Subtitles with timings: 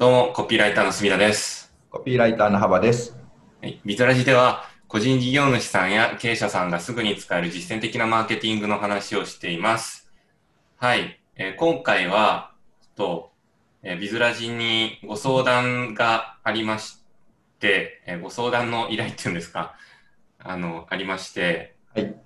[0.00, 1.74] どうも、コピーライターの隅田です。
[1.90, 3.18] コピーライターの幅です。
[3.60, 10.10] はい、ビズラジでは、個人事業主さんや経営者さんがすぐに使える実践的なマーケティングの話をしています。
[10.78, 12.54] はい、えー今回は、
[12.96, 13.32] と、
[13.82, 17.04] えービズラジにご相談がありまし
[17.58, 19.74] て、えーご相談の依頼っていうんですか、
[20.38, 22.16] あの、ありまして、はい。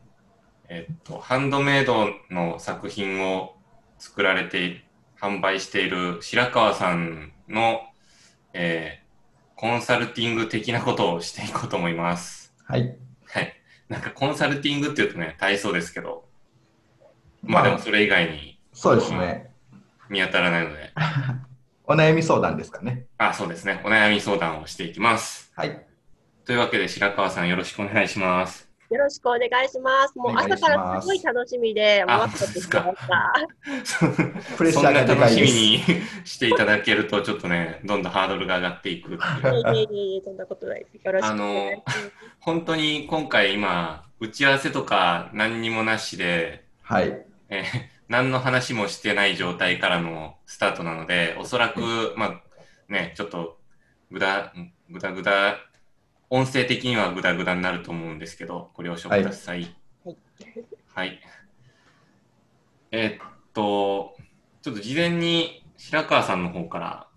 [0.69, 3.57] えっと、ハンドメイドの作品を
[3.99, 4.85] 作られて、
[5.21, 7.81] 販売している白川さんの、
[8.53, 9.05] えー
[9.57, 12.53] コンサルティング的なことをしていこうと思います。
[12.65, 12.97] はい。
[13.25, 13.55] はい。
[13.89, 16.25] なんかコンサルティングって言うとね、大層ですけど、
[17.43, 19.53] まあでもそれ以外にそうですね。
[20.11, 20.93] 見当たらないので、
[21.87, 23.07] お悩み相談ですかね。
[23.17, 23.81] あ、そうですね。
[23.85, 25.53] お悩み相談をしていきます。
[25.55, 25.87] はい。
[26.45, 28.64] というわけで白川さんよろしくお願いします。
[28.95, 30.17] よろしくお願いします。
[30.17, 34.55] もう朝からすごい楽しみで、あ待っててました。
[34.57, 35.51] プレッシャーがでそんな楽しみ。
[35.51, 35.81] に
[36.25, 39.75] していただけると、ちょっとね、 どんどんハードルが上がっていくっていう。
[39.75, 41.05] いえいえいえそんなことないです。
[41.05, 42.13] よろしくお願いします。
[42.39, 47.27] 本当に今回今、打ち合わせとか何にもなしで、はい。
[47.49, 53.59] えー何の話もしてない状態からのスタートなので、おそらく、まあね、ちょっと
[54.11, 54.53] ぐだ、
[54.91, 55.57] ぐだぐだ、
[56.35, 59.63] 音声的にはぐだぐだになると思うんですけど、ご了承ください。
[60.05, 60.17] はい
[60.95, 61.21] はい。
[62.91, 64.17] えーっと、
[64.63, 67.09] ちょっと事前に白川さんの方から、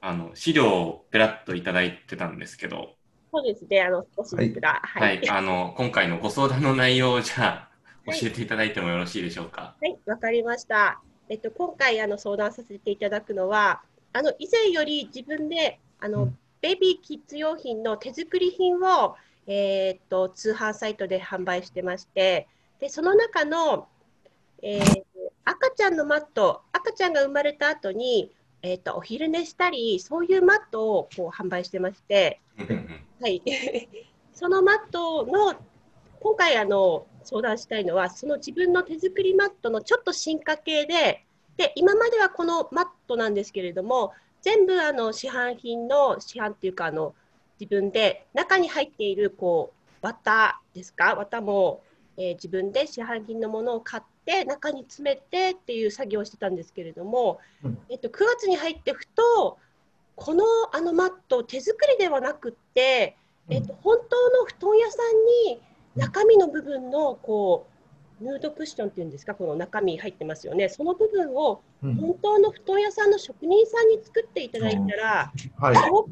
[0.00, 2.96] あの、資料をペラッといただいてたんですけど、
[3.32, 5.30] そうですね、あの、少しですが、は、はいい。
[5.30, 7.72] あの、今回のご相談の内容をじゃあ、
[8.06, 9.74] はい教えていただいてもよろしいでしょうか？
[9.80, 11.00] はい、わかりました。
[11.28, 22.48] えっと、今回、あの、相談させていただくのは、あの、以前より自分で、あの、うんベビーキッズ用品の手作り品を、えーっと、通販サイトで販売してまして、
[22.80, 23.88] で、その中の、
[24.62, 25.02] えー
[25.44, 28.32] 赤ちゃんのマット、赤ちゃんが生まれた後に、
[28.62, 32.40] えーっと、お昼寝したり、そういうマットをこう販売してまして、
[33.20, 33.42] はい、
[34.32, 35.54] そのマットの
[36.20, 41.24] 今回あの相談したいのはその自分の手作りマットのちょっと進化系で
[41.56, 47.14] で今まではこのマットなんですけれども全部あの市販品の市販っていうかあの
[47.58, 51.14] 自分で中に入っているこう綿ですか？
[51.14, 51.82] 綿も、
[52.16, 57.78] えー自分で市販品のものを買って中に詰めてっていう作業をしてたんですけれども、うん。
[57.88, 59.58] えっと、9月に入ってふと
[60.16, 63.16] このあのマット手作りではなくって、
[63.48, 64.98] えっと、本当の布団屋さ
[65.46, 65.60] んに
[65.96, 67.71] 中身の部分のこう
[68.22, 75.76] ヌードクッションっていうんですかこの中身入ってますよねその部分をうん本当の布団屋さんの職人さんに作っていただいたらはい。
[75.76, 76.10] すごく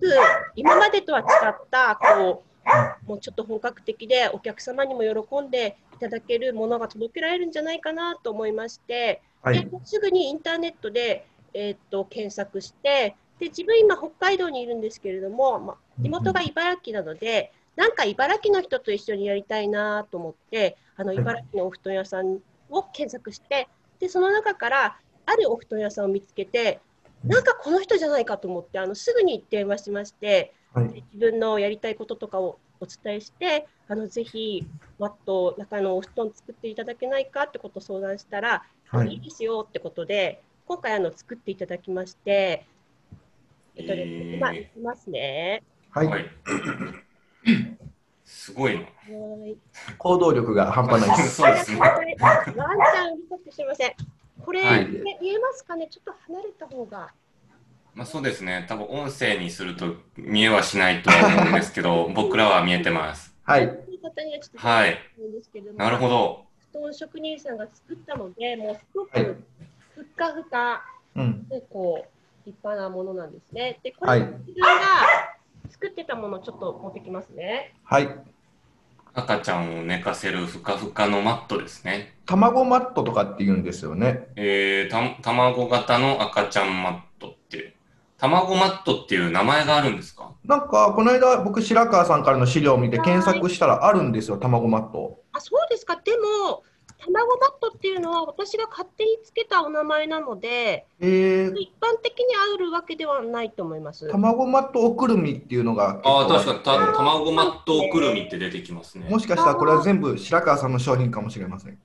[0.57, 1.27] 今までとは違っ
[1.71, 9.65] たこうもうちょっと本格的でお客様にも喜んでいただけるものが届けられるんじゃないかなと思いまして、はい。
[9.65, 23.69] ですぐにインターネットで、えーっと検索してで自分今北海道にいるんですけれども、ま、地元が茨城なので、なんか茨城の人と一緒にやりたいなと思ってあのい茨城のお布団屋さんを検索して
[23.99, 26.79] でその中からあるお布団屋さんを見つけて
[27.25, 31.05] なんかこの人じゃないかと思ってあのすぐに電話しましてはい。
[31.13, 34.67] 自分のやりたいこととかをお伝えしてあのぜひ
[34.99, 42.67] マット中のお布団作っていただけないかってことを相談したら、はいい、いですよってことで今回あの作っていただきまして、
[43.75, 45.63] えっと今いきますね。
[45.91, 46.09] はい。
[48.41, 48.51] はい。
[48.51, 48.81] すごいな。
[48.81, 49.57] はい
[49.99, 51.37] 行動力が半端ないです。
[51.43, 51.81] そうですね。
[51.81, 53.93] ワンちゃんうるさくてすみません。
[54.45, 55.87] これ、はいね見えますかね？
[55.89, 57.11] ちょっと離れた方が。
[57.95, 58.65] まあそうですね。
[58.69, 63.35] 多分音声にすると見えはしないとは思うんですけど、 僕らは見えてます。
[63.45, 63.67] はい。
[64.57, 64.99] はい
[65.77, 66.47] なるほど。
[66.73, 69.45] 布団職人さんが作ったので、もうすごはいく
[69.95, 70.85] ふっかふか
[71.15, 71.49] うん。
[71.49, 73.79] でこう立派なものなんですね。
[73.83, 75.40] で、こはいれ自分が
[75.71, 77.75] 作ってたものをちょっと持ってきますね。
[77.85, 78.09] はい。
[79.13, 82.15] 赤ちゃんを寝かせるふかふかのマットですね。
[82.27, 84.29] 卵マットとかって言うんですよね。
[84.37, 87.75] えー、た卵型の赤ちゃんマットっていう。
[88.19, 90.33] 卵マットっていう名前があるんですか？
[90.45, 95.23] なんか、この間、僕、白川さんからの資料を見て検索したらあるんですよ、卵マット。
[95.33, 95.97] あ、そうですか。
[95.97, 96.63] でも、
[97.05, 104.09] 卵マットっていうのは私が勝手につけたお名前なので、えー、一般的にあるわけではないと思います。
[104.09, 109.09] 卵マットおくるみっていうのが結構ああ、確かにた卵マットくるみって出てきますね。
[109.09, 111.79] もしかしたらこれは全部白川さんの商品かもしれません。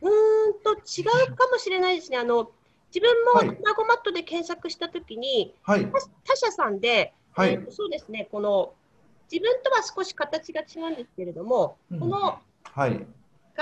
[0.00, 2.18] うーんと違うかもしれないですね。
[2.18, 2.50] あの
[2.94, 5.84] 自分はいも卵マットで検索したときに、はい。
[5.86, 8.74] 他他社さんで、はいえーそうですね、この
[9.30, 13.06] 自分とは少し形が違うんですけれども、うんこのはい。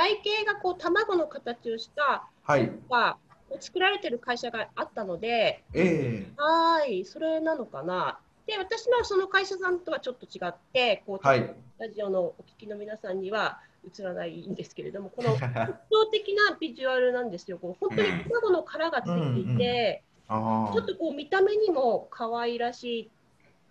[0.00, 2.72] 外形がこう卵の形をしたはい。
[2.88, 3.18] が
[3.50, 8.18] を作られてる会社があったので、ええはい、それなのかな。
[8.46, 11.54] で、私のその会社さんとはちょっと違って、こう、はい。
[11.78, 13.60] ラジオのお聞きの皆さんには
[13.98, 17.58] 映らないんですけれども、 この特徴的なビジュアルなんですよ。
[17.58, 23.10] こう本当に卵の殻がついていて、あちょっとこう見た目にも可愛らしい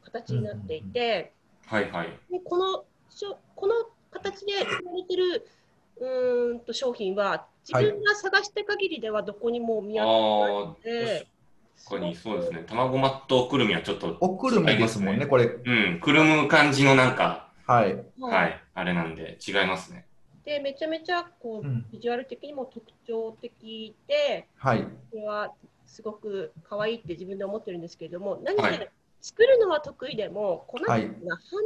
[0.03, 1.33] 形になっていて、
[1.65, 2.07] はいはい。
[2.29, 3.73] でこのしょこの
[4.11, 5.47] 形で売られてる
[5.99, 12.63] うーんと商品は自分が探した限りではどこにも見当たらないあので、あ、確かにそうですね。
[12.67, 15.45] 卵マットくるみはちょっと、おくるみですもんね、これ。
[15.45, 17.95] うん、くるむ感じのなんか、はい。
[18.19, 20.05] はいはい、あれなんで違いますね。
[20.45, 24.83] でめちゃめちゃこう、うんビジュアル的にも特徴的で、はい。
[24.83, 25.53] これは
[25.85, 28.89] すごく可愛いって自分で思ってるんですけれども、何はいせ
[29.21, 31.09] 作るのは得意でも、このはい販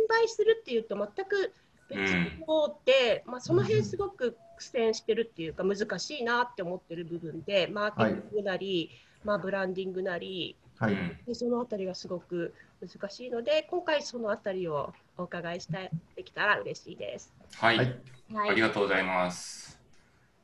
[0.10, 1.54] 売するっていうと全く
[1.90, 2.00] 別
[2.40, 8.90] の方で、まあ、その辺すごく苦戦してるっていうか難しいなって思ってる部分で、マーケティングなり、
[9.24, 10.94] まあ、ブランディングなり、はい。
[10.94, 15.80] うんでそのあたりがすごく難しいので、今回そのあたりをお伺いした
[16.16, 17.34] できたら嬉しいです。
[17.56, 17.88] はい、はい
[18.34, 19.80] はい、ありがとうございます。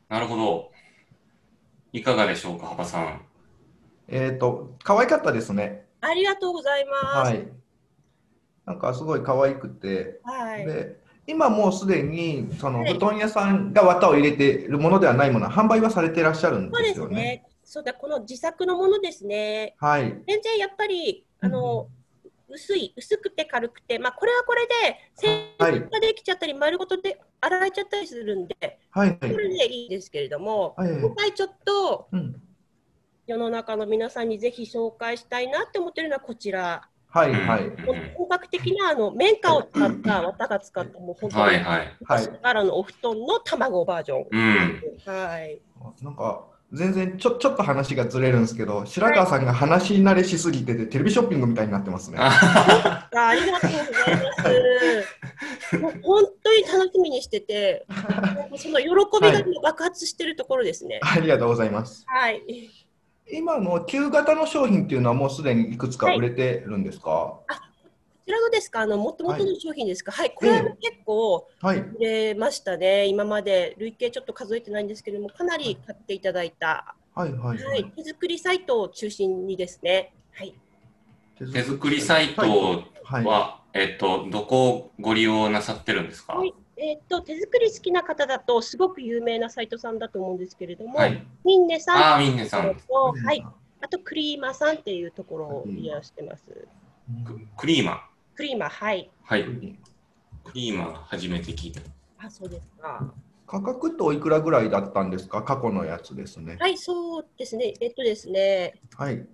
[0.08, 0.72] なるほど。
[1.92, 3.22] いかがでしょうか、幅さん。
[4.08, 5.86] えっ、と、可愛かったですね。
[6.02, 7.32] ありがとうございます。
[7.32, 7.48] はい。
[8.66, 10.99] なんかすごい可愛くて、はいで、
[11.30, 17.46] 今もうすでにそのはい布団屋さんが綿を入れているものではないものは販売はされていらっしゃるんそうでですよね。。
[17.64, 19.76] そうだ、この自作のものですね。
[19.78, 20.24] はい。
[20.28, 21.88] 全然やっぱり、あの、
[22.50, 24.74] 薄い、薄くて軽くて、まあ、これはこれで、
[25.14, 25.30] 洗
[25.60, 25.74] はい。
[25.74, 29.10] 濯ができちゃったり、丸ごとで洗えちゃったりするんで、はい。
[29.22, 29.32] はい。
[29.32, 32.42] これでいいですけれども、はい今回ちょっとうん。
[33.28, 36.89] 世の中の皆さんにぜひ紹介したいなって思ってるのはこちら。
[37.10, 37.32] はい。
[37.32, 37.64] はい。
[37.66, 37.76] うん
[38.16, 41.78] 本格的なあの綿花を使った、綿が使った、もう本当にはいはい。
[41.78, 44.26] はい昔ながらのお布団の卵バージョン。
[44.30, 44.82] うん。
[45.06, 45.62] はい。
[46.04, 52.18] なんか、全然ちょちょっと話がずれるんですけど、白川さんが話慣れしすぎてて、テレビショッピングみたいになってますね。
[52.20, 54.34] あありがとうございま
[55.72, 55.78] す。
[55.82, 57.88] もう本当に楽しみにしてて、
[58.58, 58.88] その喜
[59.20, 61.00] びが今爆発してるところですね。
[61.02, 62.04] ありがとうございます。
[62.08, 62.42] はい。
[63.32, 67.40] 今の旧型の商品っていうのはもうすでにいくつか売れてるんですか？
[67.46, 67.46] こ
[68.26, 70.12] ちらのですか、あのもともとの商品ですか？
[70.12, 71.80] はい、これは結構はい。
[71.80, 73.08] 売れましたね。
[73.08, 76.96] 今まで累計ちょっと数えてないんですけれども、かなり買っていただいた。
[77.16, 77.32] はい。
[77.32, 77.58] はい。
[77.58, 77.84] は、はいい。
[77.96, 80.14] 手作りサイトを中心にですね。
[80.34, 80.54] はい。
[81.38, 82.48] 手作りサイトは、
[83.04, 83.80] はい。
[83.80, 86.34] えっと、どこをご利用なさってるんですか？
[86.34, 91.28] はいえーっと手作り好きな方だとすごく有名なサイトさんだと思うんですけれども、はい。
[91.44, 92.74] ミンネさんああ、ミンネさん。
[92.88, 93.46] と、はい、
[93.82, 96.44] あとクリーマさんっていうところを利用してます。
[97.26, 98.08] ククリーマ。
[98.36, 99.12] クリーマ、はい。
[99.24, 99.44] はい。
[99.44, 101.82] クリーマ初めて聞いた。
[102.18, 103.14] あ、そうですか。
[103.46, 105.44] 価格っておいくらぐらいだったんですか？
[105.44, 106.56] 過去のやつですね。
[106.60, 107.74] はい、そうですね。
[107.82, 109.26] えっとですね、はい。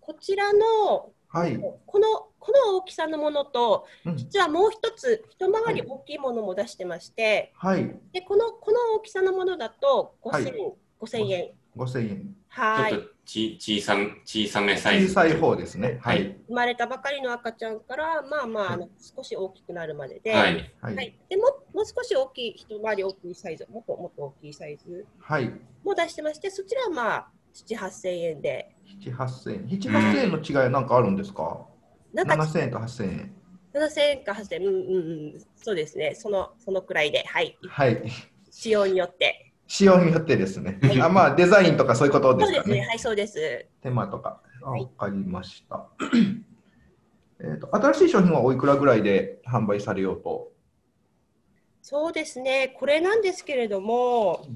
[0.00, 1.56] こちらのはい。
[1.58, 2.06] この
[2.38, 7.84] この大きさのものと、うん実はもう一つ一回り大きいものも出してまして、はい。
[8.12, 10.44] でこのこの大きさのものだと5000、はい
[11.00, 11.50] 5000円。
[11.76, 12.36] 5000円。
[12.48, 15.08] はいちょっとち小さ小さめサイズ。
[15.08, 15.98] 小さい方ですね。
[16.02, 16.36] はい。
[16.48, 20.74] 生まれたばかりの赤ちゃんから、まあまあ、あの少し大きくなるまでで、はい。
[20.80, 20.96] はい。
[20.96, 25.50] はい、でももう少し大きい、一回り大きいサイズ、もっともっと大きいサイズはい。
[25.84, 29.66] も出してまして、そちらはまあ、7、8000円で、7、8000円。
[29.66, 31.66] 7、8000円の違いは何かあるんですか？
[32.12, 33.34] なんか ?7000 円と8000円。
[33.74, 38.02] 7000円か8000円、うんうんうん、そうですね、そのそのくらいで、はい、はい。
[38.50, 39.52] 仕様によって。
[39.66, 40.78] 仕様によってですね。
[41.00, 42.80] あまあ、デザインとかそういうことでそうですね。
[42.80, 43.66] はい、そうです。
[43.80, 44.42] 手間とか。
[44.62, 45.88] あはいわかりました。
[47.40, 50.52] えっと、新しい商品はおいくらぐらいで販売されようと？
[51.80, 54.46] そうですね、これなんですけれども、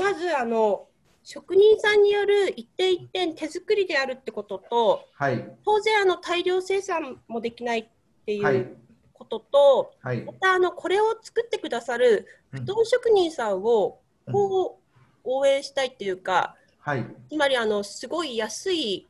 [0.00, 0.85] まず、あの、
[1.28, 5.44] 職人さんによる一点一点手作りであるってことと、はい。
[5.64, 7.86] 当然あの大量生産もできないっ
[8.24, 8.76] ていはいう
[9.12, 10.32] ことと、はいま。
[10.34, 13.98] たあのこれを作ってくださるうん布団職人さんを
[14.30, 17.04] こう応援したいっていうか、はい。
[17.28, 19.08] つまりあのすごい安い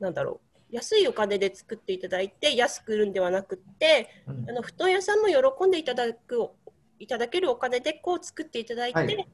[0.00, 0.40] なんだろ
[0.72, 6.48] う安いお金で作っていただいて安く売るんではなくってうんあの布団屋さんも喜んでいただく
[6.98, 9.28] いただけるお金でこう作っていただいて、はい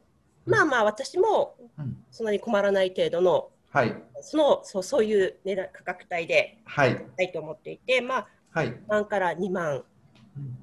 [0.47, 1.97] まあまあ私もうん。
[2.11, 3.95] そんなに困らない程度のはい。
[4.23, 6.91] そのそうそういう値段価格帯ではい。
[6.91, 8.69] したいと思っていてまあはい。
[8.69, 9.85] 1万から2万。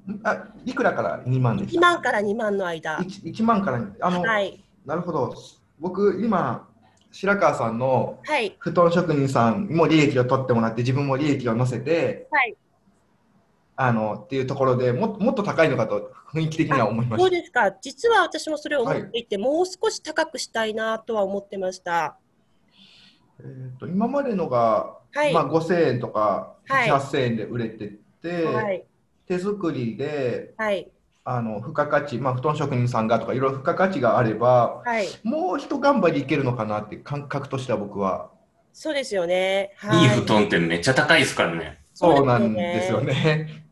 [0.08, 0.20] うん。
[0.24, 2.98] あ、いくらから2万でし1た万から2万の間。
[2.98, 4.64] 1, 1万からあの、はい。
[4.84, 5.34] なるほど。
[5.78, 6.68] 僕、今、
[7.12, 8.56] 白川さんのはい。
[8.58, 12.56] 布団職人さんも利益を取ってもらって、自分も利益を乗せて、はい
[13.76, 17.18] あのっていうところでもっともっと高いのかと雰囲気的には思いました。
[17.18, 22.16] そうですか実は私もそれを思っていて、もう少し高くしたいなとは思ってました
[23.40, 25.32] えー、と今までのが、はい。
[25.32, 28.84] まあ、5000円とかはい7 8000円で売れてて、はい。
[29.26, 30.88] 手作りではい。
[31.26, 35.06] あの付加価値、まあ、布団職人さんがとかいろいろ付加価値があればはい。
[35.22, 38.30] もう一頑張りいけるのかなって感覚としては僕は
[38.74, 39.72] そうですよね。
[39.78, 41.78] はいい布団ってめっちゃ高いですからね。
[41.94, 43.63] そうなんですよね。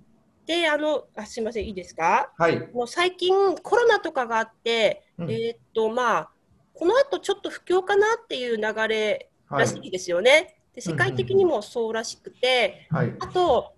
[0.47, 2.33] で、あの、あ、すみません、いいですか？
[2.37, 5.31] はい、もう最近コロナとかがあって、うん。
[5.31, 6.31] えーっと、まあ、
[6.75, 9.61] この後ちょっと不況かなっていう流れはい。
[9.61, 10.57] らしいですよね。
[10.75, 13.13] で世界的にもそうらしくて、はい。
[13.21, 13.73] あと、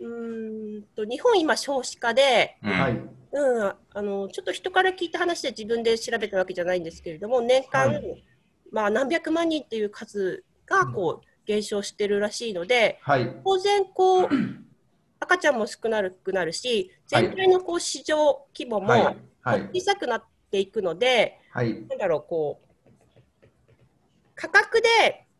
[0.00, 2.70] うーんと日本今少子化で、うん。
[2.70, 2.92] はい。
[3.30, 8.24] うん、あのちょっと人から聞いた話で自分で調べたわけじゃないんですけれども年間、はい。
[8.72, 13.30] まあ、何百万人っていう数がこう減少してるらしいのではい。
[13.44, 14.28] 当然こう
[15.20, 17.22] 赤ちゃんも少なくなるしはい。
[17.28, 21.74] 全体のこう市場規模も小さくなっていくので、はい。
[21.88, 23.46] なんだろうこう
[24.34, 24.88] 価格で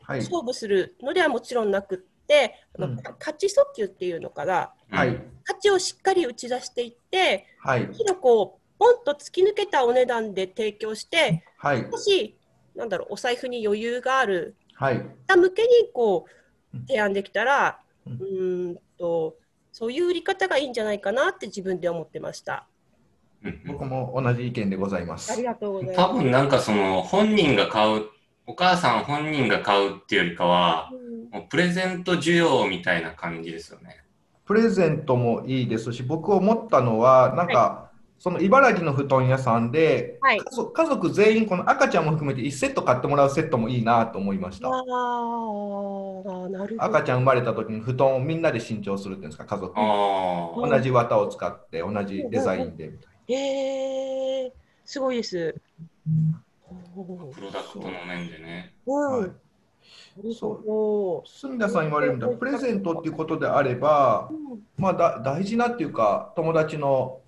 [0.03, 0.21] はい。
[0.21, 2.97] 勝負するのではもちろんなくって、あうん。
[2.97, 4.73] の価値訴求っていうのかな。
[4.91, 5.21] はい。
[5.45, 7.87] 価値をしっかり打ち出していってはい。
[7.87, 11.83] むしろこうポンと突き抜けたお値段で提供してはい。
[11.87, 12.37] もし
[12.75, 15.05] なんだろうお財布に余裕があるはい。
[15.29, 16.25] 方向けにこ
[16.75, 18.15] う提案できたらうう
[18.71, 18.79] ん
[19.79, 22.67] そういう売り方がいいんじゃないかなって自分で思ってました。
[23.45, 25.45] うん僕も同じ意見でございますあり。
[25.45, 26.23] がとうござい多ます。
[26.25, 28.07] 分なんかその本人が買う、
[28.49, 34.01] お母さん本人が買うっていうよりかは、うんもうプレゼント需要みたいな感じですよね。
[34.47, 37.88] プレゼントもいいですし、僕思ったのは、なんか、
[38.19, 44.69] その茨城の布団屋さんで、はい家族家族全員、この赤ちゃんも含めて1セット買ってもらうセットもいいなと思いました。
[44.69, 46.85] あーなるほど。
[46.85, 49.73] 赤ちゃん生まれた時に布団をみんなで新調するっていうんですか、家族。
[49.79, 50.69] ああ。
[50.69, 54.53] 同じ綿を使って、同じデザインでみたいへえ
[54.85, 55.55] すごいです。
[56.95, 58.75] プロダクトの面でね。
[58.87, 58.95] な。
[58.95, 59.21] うん。
[59.21, 59.31] はい
[60.17, 67.21] なるほ住田さん言われるんだプレゼントっていうことであればど、うんまあ、だ大事なっていうか友達の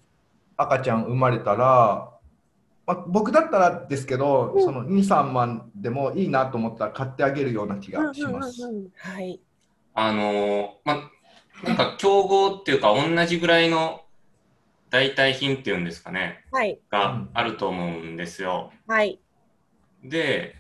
[0.60, 2.10] 赤ちゃん生まれたら、
[2.86, 8.62] まあ、僕だったらですけど、うんその23万でもいいなと思ったら買ってあげるような気がします。
[8.96, 9.40] はい。
[9.94, 11.10] あのーま、
[11.64, 14.02] なんか競合っていうか同じぐらいの
[14.90, 16.80] 代替品っていうんですかね、はい。
[16.90, 18.72] があると思うんですよ。
[18.86, 19.20] はい。
[20.02, 20.56] で、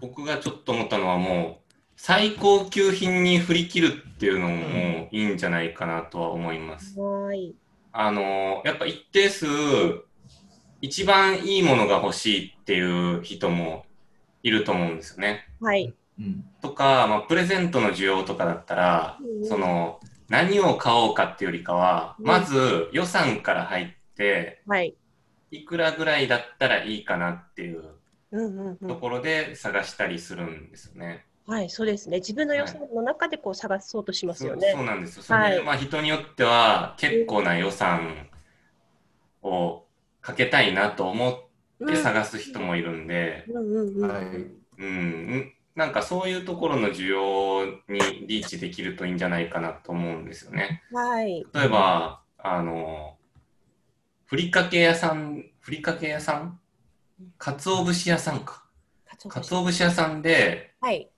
[0.00, 6.98] 僕がちょっと思ったのはもう、最高級品に振り切るっていうのももういいんじゃないかなとは思います。
[6.98, 7.54] はい。
[7.92, 9.46] あのーやっぱ一定数、
[10.80, 13.84] 一番いいものが欲しいっていう人も
[14.42, 15.46] いると思うんですよね。
[15.60, 15.94] はい。
[16.18, 24.94] うんとか、まあ、プレゼントの需要とかだったら、うんその、何を買おうかっていうよりかは、うんまず予算から入って、はい。
[25.50, 27.82] いくらぐらいだったらいいかなっていう。
[28.86, 31.24] ところで探したりするんですよね。
[31.48, 32.18] はい、そうですね。
[32.18, 34.72] 自分の予算の中でこう探そうとしますそうよね。
[34.74, 35.22] そうなんですよ。
[35.22, 38.28] そはいまあ人によっては結構な予算
[39.42, 39.84] を
[40.20, 41.30] かけたいなと思
[41.84, 43.46] って探す人もいるんで、
[44.76, 50.82] うん、なんかそういうところの需要にリーチできるといいんじゃないかなと思うんですよね。
[50.92, 51.46] はい。
[51.54, 53.16] 例えば、あの、
[54.26, 56.60] ふりかけ屋さん、ふりかけ屋さん？
[57.38, 58.64] かつお節屋さんか。
[59.28, 61.08] かつお節屋さんで、はい。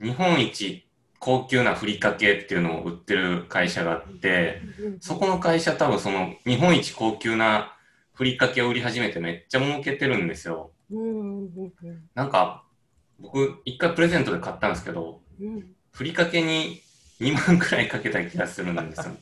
[0.00, 0.86] 日本一
[1.18, 4.62] 高級なふりかけっていうのを売ってる会社があって、
[5.00, 7.74] そこの会社多分その日本一高級な
[8.14, 10.70] ふりかけを売り始めてめっちゃ儲けてるんですよ。
[12.14, 12.64] なんか、
[13.20, 15.20] 僕一回プレゼントで買ったんですけど、
[15.92, 16.80] ふりかけに
[17.20, 19.16] 2万くらいかけた気がするんですよ。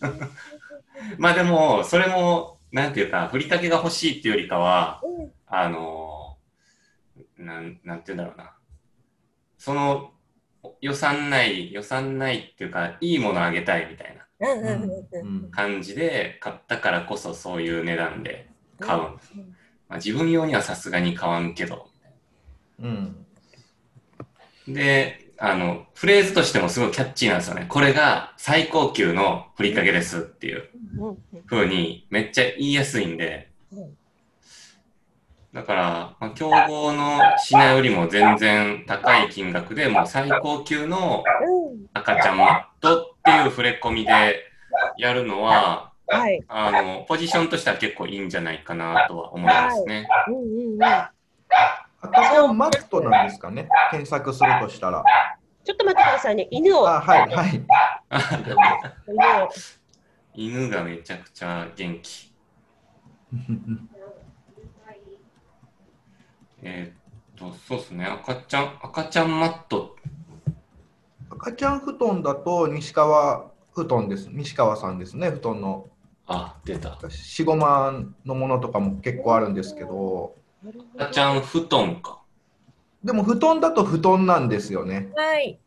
[1.18, 5.02] まあでも、それも、なんていうか、ふりかけが欲しいっていうよりかは、
[5.46, 6.38] あの、
[7.36, 8.54] なん、なんていうんだろうな。
[9.62, 10.10] その、
[10.80, 15.50] 予算内、予算内っていうか、いいものあげたいみたいな。
[15.52, 18.50] 感じで買ったからこそそういう値段で
[18.80, 19.16] 買うん。
[19.16, 19.32] です。
[19.36, 19.40] うん。
[19.40, 19.46] ま
[19.90, 21.86] あ、自分用にはさすがに買わんけど。
[22.80, 23.24] うん。
[24.66, 27.66] で、あの、フレーズとしてもすごいキャッチーなんですよね。
[27.68, 30.70] これが最高級のふりかけですっていう
[31.52, 33.96] うんうにめっちゃ言いやすいんで、うん
[35.52, 44.10] だから、まあ、競合の品よりも全然高い金額でもう最高級のうん赤ちゃんマットっていう触れ込みで
[44.96, 46.42] やるのは、はい。
[46.48, 50.06] あの、ポジションとしては結構いいんじゃないかなとは思いますね。
[50.28, 50.42] うんうん
[50.74, 50.82] うん。
[50.84, 51.10] 赤
[52.12, 53.68] ちゃんマットなんですかね？
[53.90, 55.04] 検索するとしたら。
[55.64, 56.48] ちょっと待ってくださいね。
[56.50, 56.88] 犬を。
[56.88, 57.62] あはいはい。
[59.08, 59.48] 犬を
[60.34, 62.32] 犬がめちゃくちゃ元気。
[66.62, 68.06] えーっと、そうですね。
[68.06, 69.96] 赤ちゃん、赤ちゃんマット。
[71.30, 74.28] 赤ちゃん布団だと西川布団です。
[74.30, 75.88] 西川さんですね、布団の。
[76.26, 76.90] あ、出た。
[76.90, 80.36] 4、5万のものとかも結構あるんですけど、
[80.96, 82.20] 赤ちゃん布団か。
[83.02, 85.10] でも布団だと布団なんですよね。
[85.16, 85.58] はい。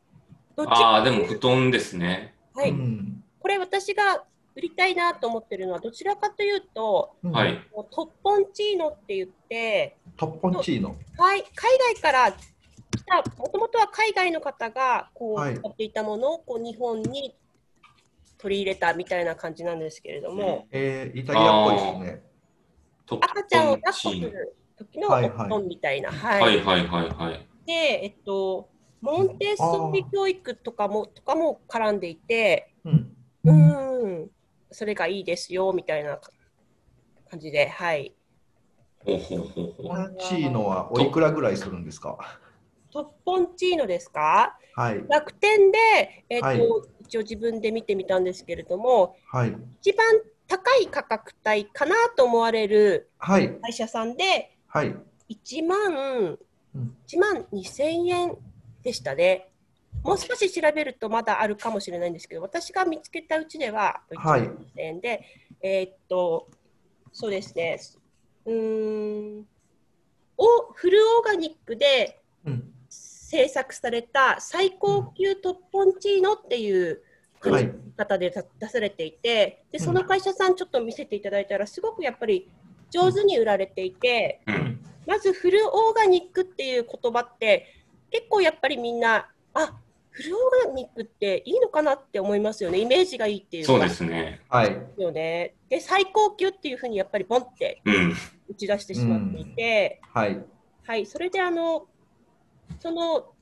[0.58, 2.34] ああ、でも布団ですね。
[2.54, 2.72] はい。
[2.72, 4.24] うんこれ私が
[4.56, 7.60] 売りたいなと思ってるのはどちらかというと、うんはい。
[7.92, 10.96] トッポンチーノって言って、トッポンチーノ。
[11.18, 12.38] はい、海外から来
[13.06, 17.36] た、もともとは海外の方がこう、はっていたものをこう日本に
[18.38, 22.24] 取り入れたみたいな感じなんですけれども、えーイタリアっぽいですね。
[23.06, 24.20] トッポ赤ちゃんをン抱っこす。
[24.20, 26.12] る時のおはいはい布団みたいな。
[26.12, 27.48] はいはいはいはいはい。
[27.66, 28.70] で、えっと、
[29.02, 33.16] モンテッソーリ教育とかもとかも絡んでいて、うん。
[33.46, 34.30] うーん、
[34.75, 36.20] それがいいですよみたいな
[37.29, 38.13] 感じで、はい。
[39.05, 39.17] ポン
[40.20, 42.17] チーノはおいくらぐらいするんですか？
[42.91, 44.58] トッポンチーノですか？
[44.75, 45.03] はい。
[45.08, 46.60] 楽天で、えっとはい
[47.01, 49.55] 一応自分で見てみたんですけれども、はい。
[49.82, 50.05] 一番
[50.48, 53.48] 高い価格帯かなと思われるはい。
[53.62, 54.96] 会社さんで、はい。
[55.29, 56.38] 1万
[56.75, 58.38] うん1万2000円
[58.84, 59.51] でしたね。
[60.06, 65.26] もう少し調べるとまだあるかもしれないんですけど、私が見つけたうちでは1はい万2000円で、
[65.62, 66.48] えーっと、
[67.12, 67.80] そうですね、
[68.46, 69.46] うーん、
[70.38, 72.72] おフルオーガニックでうん。
[72.88, 77.02] 制作された最高級トッポンチーノっていう
[77.42, 77.72] はい。
[77.98, 82.48] 方で出されていて、でその会社さんちょっと見せていただいたら、すごくやっぱり
[82.92, 84.80] 上手に売られていて、うん。
[85.08, 87.68] まずフルオーガニックっていう言葉って
[88.12, 89.74] 結構やっぱりみんなあ
[90.16, 94.40] フルオーガニックっていいのかなって思いますよねイメージがいいっていうそうかですね。
[94.48, 94.78] はい。
[94.98, 98.14] よねで最高級っていうふうにやっぱりボンってうん。
[98.48, 100.42] 打ち出してしまっていて、はい。
[100.86, 101.88] はいそれであの
[102.80, 103.34] その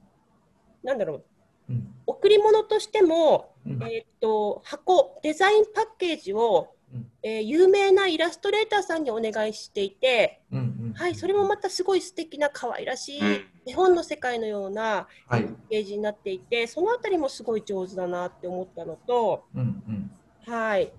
[0.83, 1.23] なんだろう
[1.69, 1.93] うん。
[2.07, 10.72] 贈り物としても、うんえーっと箱デザインパッケージを、うんえー有名なイラストレーターさんにお願いしていて、うん。
[10.93, 10.97] うん。
[10.97, 13.45] はい、それもまたすごい素敵な可愛らしい、うん。
[13.65, 15.43] 絵本の世界のようなはい。
[15.43, 19.61] パッケージになっていて、そのあたりもすごい上手だなって思ったのと、うん。
[19.61, 20.11] うん。
[20.45, 20.91] はい、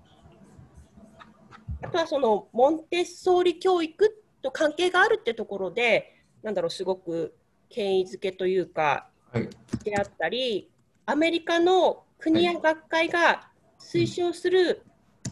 [1.83, 7.35] あとはそのモンテッソーリ教育と関係があるってところで、なんだろう、すごく
[7.69, 9.49] 権威づけというか、はい。
[9.83, 10.71] であったり、
[11.05, 14.83] アメリカの国や学会が推奨する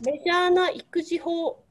[0.06, 1.64] メジャーな育児法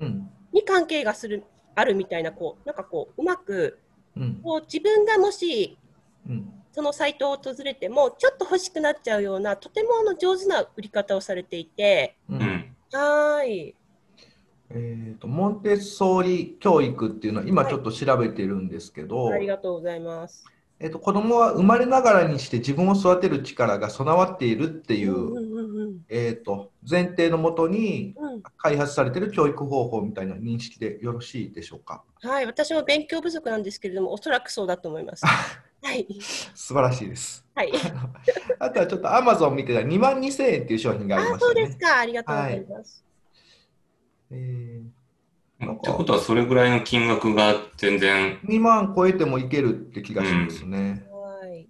[0.00, 0.28] うん。
[0.52, 1.44] に関係がする
[1.76, 3.78] あるみたいな、こうなんかこう、うまく
[4.16, 4.40] うん。
[4.42, 5.78] こう自分がもし
[6.28, 6.52] うん。
[6.72, 12.34] そのサイトを訪れてもちょっと欲しくなっちゃうようなとてもあの上手な売り方をされていてう。
[12.34, 12.76] うんん。
[12.92, 13.74] はーい
[14.68, 20.44] えっと、モンテッソーリ教育っていうのは今ちょっと調べてるんですけど、ありがとうございます。
[20.80, 25.75] えっと、子供は生まれながらにして自分を育てる力が備わっているっていう、うんうんうん
[26.08, 32.02] えっと、前提のもとにうんうん開発されている教育方法みたいな認識でよろしいでしょうか？
[32.22, 35.24] はい、私も勉強不足なんですけれども、おそらくそうだと思います。
[35.82, 36.06] はい、
[36.54, 37.44] 素晴らしいです。
[37.54, 37.72] はい、
[38.58, 41.54] あとはちょっと Amazon 見てたら2万2000円っていう商品がありあましたね。
[41.54, 43.04] そうですか、ありがとうございます。
[44.30, 44.96] えー
[45.64, 51.06] ってことは、それぐらいの金額が全然、2万超えてもいけるって気がしますね。
[51.10, 51.66] はい、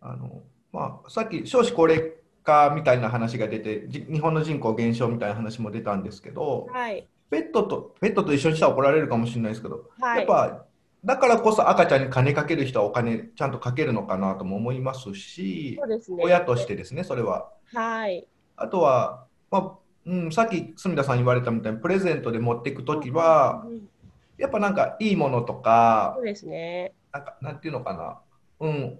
[0.00, 2.12] あのまあ、さっき少子高齢
[2.48, 10.64] 化みたいな話が出て、じ日本の人口減少みたいな話も出たんですけど、はい、ペットとペットと一緒にしたら怒られるかもしれないですけど、はい、やっぱ
[11.04, 16.00] だからこそ赤ちゃんに金かける人はお金ちゃんとかけるのかなとも思いますしね。
[16.22, 17.50] 親としてですね、それは。
[17.74, 19.72] はい、あとは、まあ
[20.06, 23.88] うん、さっき住田さん言われたみたいに、プレゼントで持っていくときは、うん
[24.38, 26.92] やっぱなんかいいものとかそ、うですね。
[27.12, 28.20] なんかなんていうのかな、
[28.60, 28.98] うん、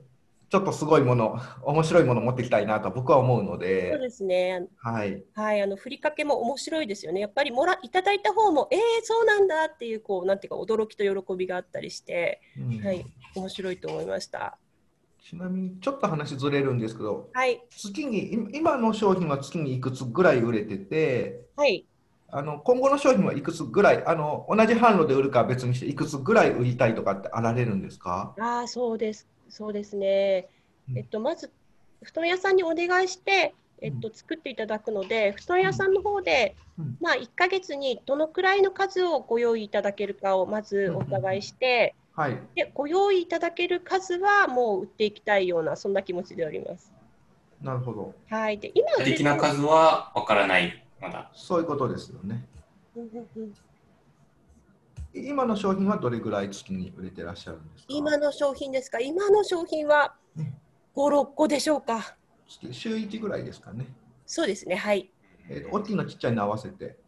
[0.50, 4.66] ちょっとすごいもの、面白いもの持ってきたいなと僕は思うのそうで、ですね。
[4.76, 7.20] はい、はい、あのふりかけも面白いですよね。
[7.20, 13.04] やっぱりもらいただいた方も、えー、そうなんだっていうこうなんていうか驚きと喜びがあったりして、うんはい、
[13.36, 14.58] 面白いと思いました。
[15.20, 21.84] ちなみにちょっと話ずれるんですけど、はい、月にい今の商品は月にいくつぐらい売れてて、はい、
[22.30, 28.34] あの今後の商品はいくつぐらいあの、同じ販路で売るかは別にして、いくつぐらい売りたいとかってあられるんですか？
[28.40, 30.48] ああ、そうです、そうですね。
[30.90, 31.50] うんえっと、まず、
[32.02, 46.92] 布団屋さんにお願いして、えっと、作っていただくので、布団屋さんの方で、うんまあ、1ヶ月にどのくらいの数をご用意いただけるかをまずお伺いして、はい、でご用意いただける数はもう売っていきたいような、そんな気持ちでおります。
[47.62, 48.14] なるほど。
[48.28, 50.84] はい、で今的な数はわからない。
[51.00, 51.30] まだ。
[51.34, 52.44] そういうことですよね。
[55.14, 57.86] 今の商品はどれぐらい月に売れてらっしゃるんですか？
[57.88, 59.00] 今の商品ですか？
[59.00, 60.44] 今の商品は5、
[60.94, 62.16] 6個でしょうか
[62.46, 63.86] 月週1ぐらいですかね。
[64.26, 65.10] そうですね、はい。
[65.48, 66.98] えーと大きいのちっちゃいの合わせて？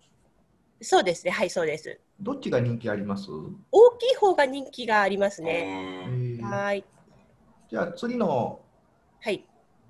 [0.83, 2.01] そうですね、はい、そうです。
[2.21, 3.29] どっちが人気あります、
[3.71, 6.07] 大きい方が人気がありますね。
[6.07, 6.85] えーはい。
[7.71, 8.61] じゃあ次の、
[9.21, 9.47] はい。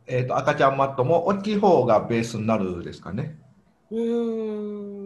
[0.07, 3.38] えー、と赤ちゃんマットも大きい方がベースになるですかね。
[3.90, 4.99] うーん、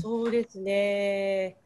[0.00, 1.56] そうですね。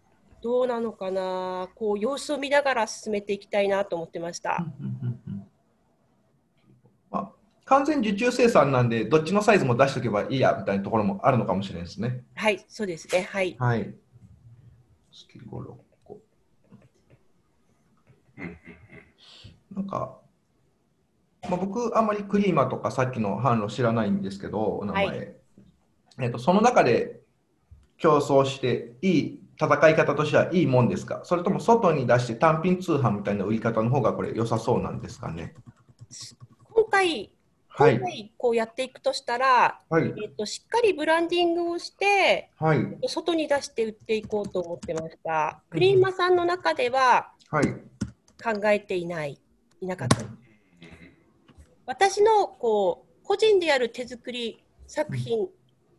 [0.42, 1.68] どうなのかな。
[1.74, 4.66] こう、様子を見ながら進めていきたいなと思ってました。
[7.10, 7.32] まあ、
[7.64, 12.24] 完全受注生産なんで、どっちのサイズも出しておけばいいやみたいなところもあるのかもしれないですね。
[12.34, 13.22] はい、そうですね。
[13.22, 13.56] はい。
[13.58, 13.94] はい。
[15.12, 16.20] スキル5、6個。
[19.74, 20.18] なんか、
[21.48, 25.06] まあ、僕、あんまりクリーマとかさっきの販路知らないんですけど、お名前。
[25.06, 25.14] は
[26.20, 27.23] えっと、その中で
[28.04, 31.22] 競争して、いい戦い方としてはいいもんですか？
[31.24, 35.54] それとも外に出して単品通販みたいな売り方の方がこれ良さそうなんですかね？
[36.74, 37.30] 今回、
[37.68, 40.12] は回こうやっていくとしたら、はい。
[40.22, 43.08] えっと、しっかりブランディングをして、はい。
[43.08, 45.62] 外に出して売っていこうと思ってました。
[45.70, 47.66] クリーマさんの中でははい。
[48.42, 49.40] 考えていない、
[49.80, 50.18] いなかった。
[51.86, 55.48] 私のこう個人でやる手作り作品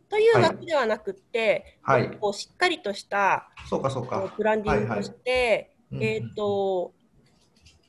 [0.08, 2.10] という枠ではなくって、はい。
[2.18, 4.32] こうしっかりとしたそうか、そうこかう。
[4.36, 6.92] ブランディングをして、うんえっ、と、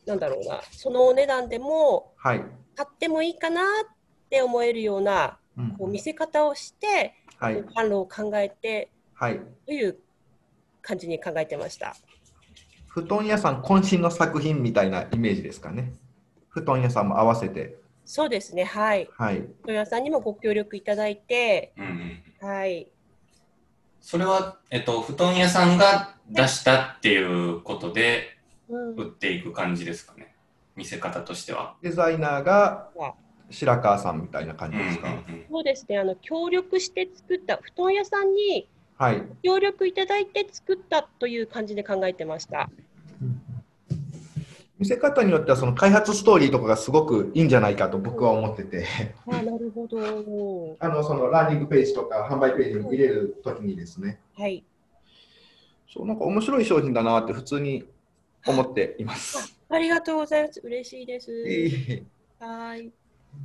[0.06, 2.44] なんだろうな、そのお値段でもはい。
[2.76, 3.66] 買ってもいいかなっ
[4.30, 7.64] て思えるようなうんこう見せ方をして、はい。
[7.64, 9.40] 販路を考えてはい。
[9.66, 9.98] という
[10.82, 11.96] 感じに考えてました。
[12.88, 15.94] 布団屋さん渾身の作品みたいなイメージですかね。
[16.50, 17.78] 布団屋さんも合わせて。
[18.08, 19.10] そうですね、はい。
[19.18, 19.36] はい。
[19.36, 21.84] 豊屋さんにもご協力いただいて、うん
[22.42, 22.88] うんはい。
[24.00, 28.38] それは、えっと、布団屋さんが出したっていうことで
[28.70, 30.34] うん売っていく感じですかね？
[30.78, 31.76] 見せ方としては。
[31.82, 33.14] デザイナーがあ
[33.50, 35.10] 白川さんみたいな感じですか？
[35.10, 39.22] うんうんうんそうですね、あの協力して作った、布団屋さんにはい。
[39.44, 42.70] 協力いただいて作ったという感じで考えてました。
[44.80, 48.86] 見せ方によってはその開発ストーリーとかがすごくいいんじゃないかと僕は思ってて、
[49.26, 50.78] あなるほど。
[50.80, 54.64] あのそのランディングページとか販売ページに入れるときにですね、はい。
[55.92, 57.88] そうなんか面白い商品だなって普通に
[58.46, 59.58] 思っています。
[59.70, 60.62] ありがとうございます。
[60.64, 61.32] 嬉しいです。
[61.48, 62.04] ええ
[62.40, 62.92] はい。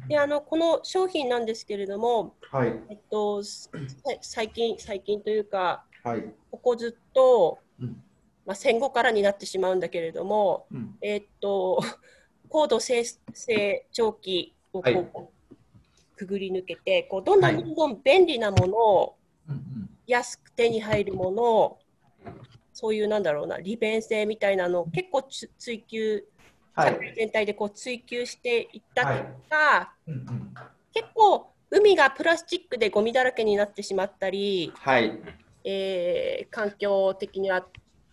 [0.08, 2.78] で、あの、この商品なんですけれども、はい。
[2.90, 3.42] えっと、
[4.20, 6.24] 最近、最近というか、はい。
[6.50, 8.02] ここずっと、うん
[8.44, 10.98] まあ、戦後からになってしまうんだけれども、うん。
[11.00, 11.81] えっと、
[12.48, 15.09] 高度成成長期をこう、はい
[16.14, 19.16] くぐり抜けてこうどんどはいんどんどん便利なものを、
[19.48, 21.78] うん安く手に入るものを
[22.72, 26.24] そういうなんだろうな利便性みたいなのを結構つ追求
[26.74, 26.92] はい。
[26.92, 30.55] 社会全体でこう追求していったはい結果、うんうん
[30.92, 35.18] 結構海がプラスチックでゴミだらけになってしまったり、はい。
[35.64, 37.66] えー環境的には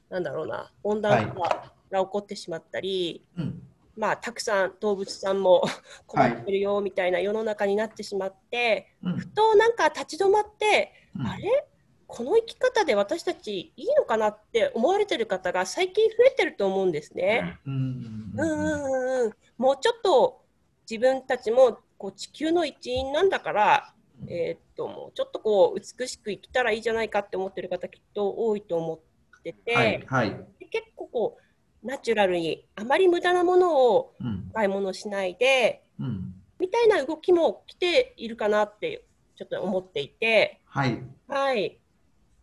[0.10, 3.62] なんだろうな温暖化が起こってしまったり、うん。
[3.96, 5.62] まあ、たくさん動物さんも
[6.08, 9.18] 困ってるよみたいな世の中になってしまって、うん。
[9.18, 11.28] ふとなんか立ち止まって、うん。
[11.28, 11.66] あれ？
[12.08, 17.60] この生き方で私たちいいのかなって思われてる方が最近増えてると思うんですね。
[17.66, 17.74] うん。
[17.74, 18.40] うん。
[18.40, 20.42] うんうんうん、もうちょっと
[20.90, 23.94] 自分たちもこう地球の一員なんだから、
[24.28, 29.09] えーっともうちょっとこう美しく生きたらいいじゃないかって思ってる方きっと多いと思って
[29.42, 30.04] て、はい。
[30.06, 30.30] はい。
[30.60, 31.38] で結構こ
[31.84, 34.52] うナチュラルにあまり無駄なものをうん。
[34.54, 36.34] 買い物しないでうん。
[36.60, 41.02] みたいな動きも来ているかなってちょっと思っていて、はい。
[41.28, 41.80] はい、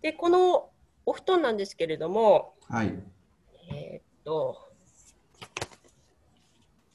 [0.00, 0.70] でこの
[1.04, 2.94] お布団なんですけれども、はい。
[3.70, 4.66] えーっと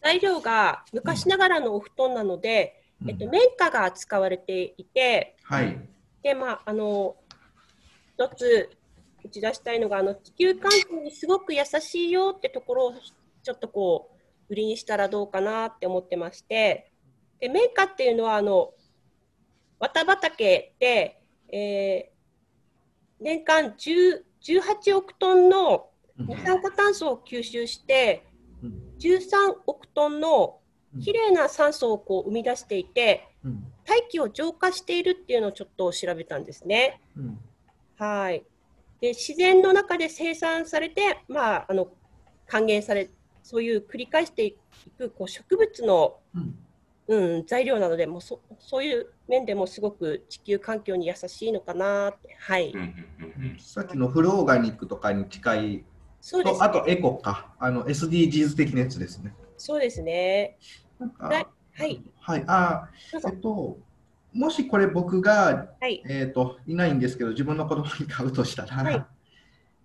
[0.02, 5.80] 材料が昔ながらのお布団なので、えっと、綿花が使われていてはい。
[6.24, 7.16] で、まあ、あの
[8.18, 8.70] 一つ
[9.24, 12.94] 打ち出したいのがあの地球環境にすごく優しいよってところを
[13.44, 14.10] ちょっとこ
[14.50, 16.92] う売りにしたらどうかなって思ってまして。
[17.40, 18.72] で綿花っていうのはあの
[19.80, 21.20] 綿畑で、
[21.52, 22.12] えー
[23.24, 28.26] 年間10 18億トンの二酸化炭素を吸収して
[28.64, 30.58] うん13億トンの
[31.04, 33.72] きれいな酸素をこう生み出していてうん。
[33.86, 37.02] 大気を浄化しているっていうのをちょっと調べたんですね。
[37.18, 37.40] うん。
[37.98, 38.46] はい。
[39.02, 41.90] で、自然の中で生産されて、まあ、あの
[42.48, 43.10] 還元され、
[43.44, 44.58] そういう繰り返してい
[44.98, 46.56] くこう植物のうん。
[47.08, 52.38] うん、材料なのでもうそそういう面でもすごく地球環境に優しいのかなって。
[52.40, 52.86] はい、うんうん
[53.42, 53.60] うんうん。
[53.60, 55.84] さっきのフルオーガニックとかに近い
[56.22, 59.34] そうですと、あとエコか、あの SDGs 的なやつですね。
[59.58, 60.58] そうですね。
[61.18, 62.04] はいはい。
[62.20, 62.90] はい、あ
[63.26, 63.78] えっと、
[64.34, 66.02] もしこれ僕が、はい。
[66.08, 69.06] えっと、いないんですけど、自分の子供に買うとしたら、はい。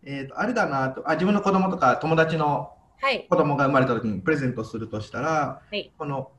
[0.05, 3.27] えっと、あれだなとあ、自分の子供とか友達のはい。
[3.29, 5.93] 子供が生まれた時にプレゼントするとしたら、はい。
[5.99, 6.31] この、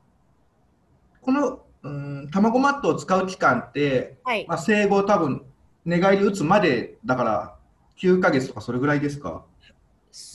[1.22, 4.46] この、うん、卵マットを使う期間って、はい。
[4.48, 5.44] まあ、生後多分、
[5.86, 7.56] 寝返り打つまでだから、
[8.02, 9.44] 9ヶ月とかそれぐらいですか？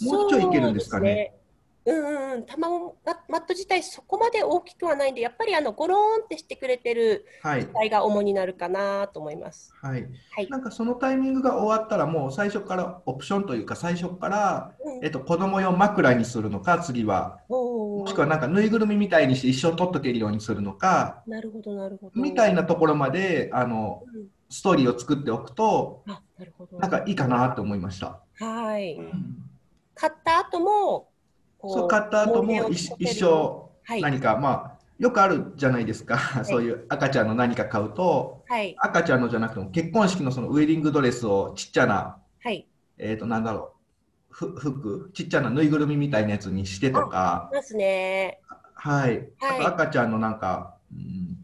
[0.02, 1.32] もうちょいいけるんですかね？
[1.34, 1.41] そ
[1.84, 7.66] うんうんうん、卵ママット自体そこまで大きくはないんで、やっぱりあのゴローンってしてくれてるはい。
[7.66, 9.72] 体が主になるかなと思います。
[9.82, 10.02] はい。
[10.02, 10.48] はい。
[10.48, 17.38] なんかそのタイミングが終わったら、もう最初からオプションというか、最初から、うんえっと、子供用枕にするのか、次は。
[17.48, 22.20] おーもしくはなんかぬいぐるみみたいにして一生取っとけるようにするのか、なるほどなるほど。
[22.20, 26.78] みたいなところまで、あの、うんストーリーを作っておくと、あ、なるほど。
[26.78, 28.20] なんかいいかなと思いました。
[28.38, 28.96] はい。
[28.96, 29.48] うん
[29.94, 31.11] 買った後もこ
[31.68, 32.96] そう、買った後も一を残せる。
[32.98, 34.00] 一生はい。
[34.00, 38.76] 何か、まあ、よくあるじゃないですか、そういう赤ちゃんの何か買うと、はい。
[38.78, 42.66] 赤ちゃんのじゃなくても結婚式のそのウェディングドレスをちっちゃな、はい。
[42.98, 43.74] えっ、と、なんだろ
[44.30, 48.40] う、ふ服、ちっちゃなぬいぐるみみたいなやつにしてとか、ますね。
[48.74, 49.60] はい、あはい。
[49.60, 51.41] と赤ちゃんのなんか、うん、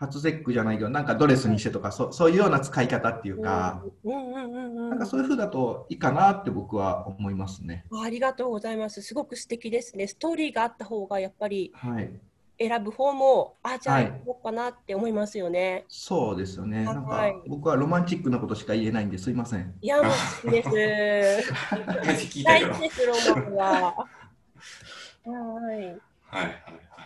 [0.00, 7.84] 初節句じゃないけど、なんかドレスにしてとか、そそういうような使い方っていうか、うんうんうんうんなんかそういう風だといいかなって僕は思いますね。
[8.02, 9.02] ありがとうございます。
[9.02, 10.06] すごく素敵ですね。
[10.06, 12.10] ストーリーがあった方がやっぱりはい。
[12.58, 15.84] 選ぶ方も、あ、じゃあはい行こうかなって思いますよね。
[15.88, 16.84] そうですよね。
[16.84, 19.74] なんはいか僕はロマンチックなことしか言えないんですいません。
[19.80, 21.52] いや、もう好きです。
[22.44, 23.94] 大事です、ロマンは。
[25.24, 25.76] はい。
[25.76, 26.42] はいは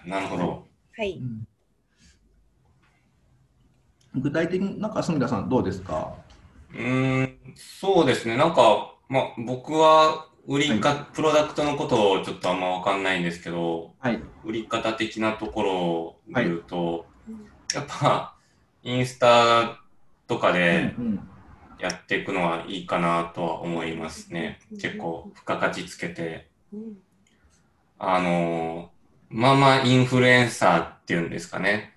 [0.06, 0.08] い。
[0.08, 0.66] なるほど。
[0.96, 1.20] はい。
[4.14, 6.14] 具体的になんか住田さんどうですか？
[6.72, 8.36] うーん、そうですね。
[8.36, 14.20] なんか、まあ、僕は売りか、プロダクトのことをちょっとあんまわかんないんですけど、はい。
[14.44, 18.36] 売り方的なところで言うと、うんやっぱ、
[18.82, 19.80] インスタ
[20.28, 21.28] とかでうん
[21.78, 24.60] やっていくのはいいかなとは思いますね。
[24.70, 26.48] うん結構、付加価値つけて。
[26.72, 26.98] うん
[27.96, 28.90] あの、
[29.30, 31.93] ママインフルエンサーっていうんですかね。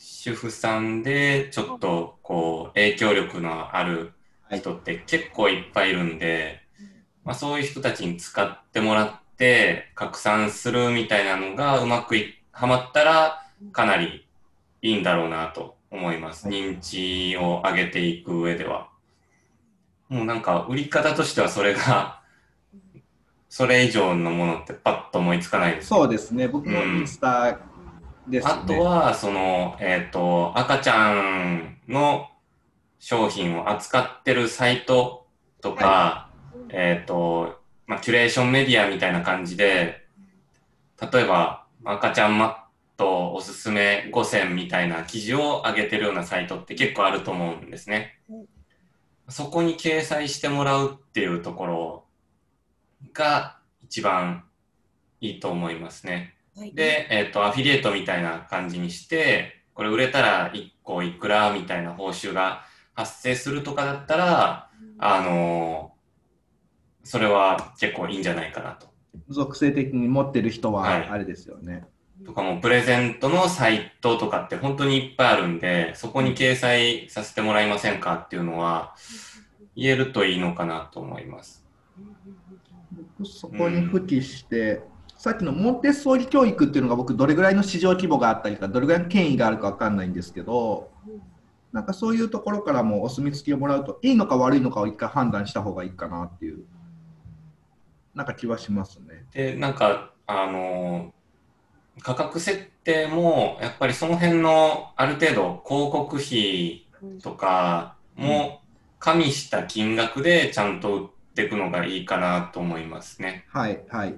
[0.00, 4.12] 主婦さんで、ちょっと、こう、影響力のある
[4.50, 6.60] 人って結構いっぱいいるんで、
[7.24, 14.26] まあ、そういう人たちに使ってもらって、拡散するみたいなのがうまくいはまったら、かなり
[14.82, 16.46] いいんだろうなと思います。
[16.46, 18.88] はい認知を上げていく上では。
[20.08, 22.22] もうなんか、売り方としてはそれが、
[23.48, 25.88] それ以上のものってパッと思いつかないです。
[25.88, 26.46] そうですね。
[26.48, 27.58] 僕もインスタ
[28.28, 28.40] ね。
[28.44, 32.28] あとは、その、えっ、と、赤ちゃんの
[32.98, 35.26] 商品を扱ってるサイト
[35.60, 36.30] とか、
[36.70, 40.06] えっ、と、まあ、キュレーションメディアみたいな感じで、
[41.00, 42.54] 例えば、赤ちゃんマッ
[42.98, 48.46] トおすすめ5選みたいな記事を上げてるようなサイトって結構あると思うんですねうん。
[49.28, 52.04] そこに掲載してもらうっていうところ
[53.12, 54.44] が一番
[55.20, 56.34] いいと思いますね。
[56.58, 62.62] はいで、えっ、と、アフィリエイトみたいな感じにして、これ売れたら1個いくらみたいな報酬が
[62.94, 65.98] 発生するとかだったら、あのー
[67.08, 68.86] それは結構いいんじゃないかなと。
[69.30, 71.86] 属性的に持ってる人ははいあれですよね。
[72.26, 78.94] とかもプレゼントのサイトとかって本当にいっぱいあるんで、そこに掲載させてもらえませんかっていうのは
[79.74, 81.64] 言えるといいのかなと思います。
[83.16, 84.82] 僕そこに付記して、
[85.18, 90.90] さっきのモンテッソーリ教育っていうのが僕どれぐらいの市場規模があったりかどれぐらいの権威があるかわかんないんですけど
[91.72, 96.64] なんかそういうところからもお墨付きをもらうといいのか悪いのかを一回判断した方がいいかなっていう
[98.14, 99.26] なんか気はしますね。
[99.32, 101.18] で、なんか、あのー
[102.00, 106.86] 価格設定もやっぱりその辺のある程度広告費
[107.22, 108.60] とかも
[109.00, 113.46] 加味した金額でちゃんと売っていくのがいいかなと思いますね。
[113.48, 114.14] はいはい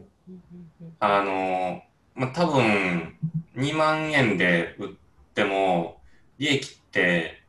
[1.01, 1.83] あの、
[2.15, 3.17] まあ、多分、
[3.57, 4.95] 2万円で売っ
[5.35, 6.01] ても、
[6.39, 7.43] 利益って、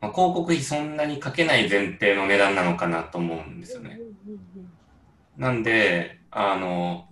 [0.00, 4.00] まあ、広告費そんなにかけない前提の値段なのかなと思うんですよね。
[5.36, 7.08] なんで、あの、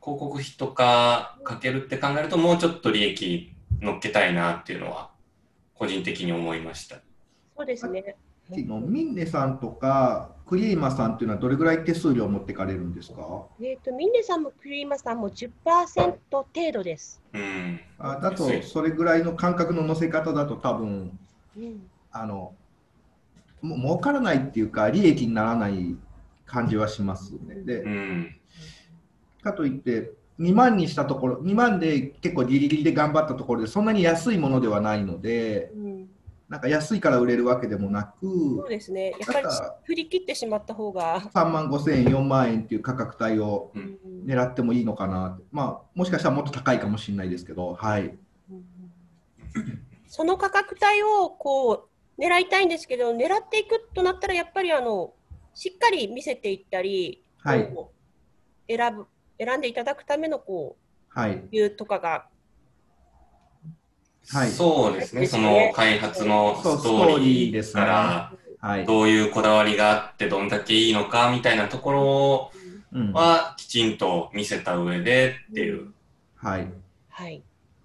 [0.00, 5.10] 広告費とかかけるって考えると、もうちょっと利益乗っけたいなっていうのは、
[5.74, 6.96] 個人的に思いました。
[7.56, 8.16] そうですね。
[8.50, 13.46] のミンネさんとかクリーマさんっていうのはどれぐらい手数料を持ってかれるんですか？
[13.60, 17.20] えっ、と、ミンネさんもクリーマさんも10%程度です。
[17.32, 17.80] うん。
[17.98, 21.18] あだとそれぐらいの感覚の乗せ方だと多分
[21.56, 22.54] うん、あの
[23.62, 25.96] もう儲からないっていうか利益にならない
[26.44, 27.56] 感じはしますね。
[27.64, 28.36] でうん。
[29.42, 35.85] かといって2万にしたところ2万で結構ギリギリで頑張ったところでそんなに安いものではないのでうん、
[36.48, 39.10] なんか安いから売れるわけでもなくそうですね。
[39.10, 39.46] やっぱり
[39.84, 41.20] 振り切ってしまった方が。
[41.20, 43.86] 3万5千円4万円っていう価格帯をううん。
[44.24, 45.44] ん狙ってもいいのかなって。
[45.50, 48.16] まあもしかしたらもっと高いかもしれないですけどはい。
[50.08, 55.12] その価格帯をこう狙いたいんですけど、狙っていくとなったら、やっぱりあの
[55.54, 57.74] しっかり見せていったり、はい。
[58.68, 59.06] 選ぶ
[59.38, 60.76] 選んでいただくためのこ
[61.08, 62.26] はい、う理由とかが、
[64.30, 64.50] はい。
[64.50, 65.26] そうですね。
[65.26, 68.86] その開発のストーリーから、はい。
[68.86, 72.52] どういうこだわりがあって、どんだけいいのかみたいなところ
[72.92, 73.12] うん。
[73.12, 75.92] はきちんと見せた上でっていう。
[76.36, 76.68] はい、
[77.08, 77.42] はい、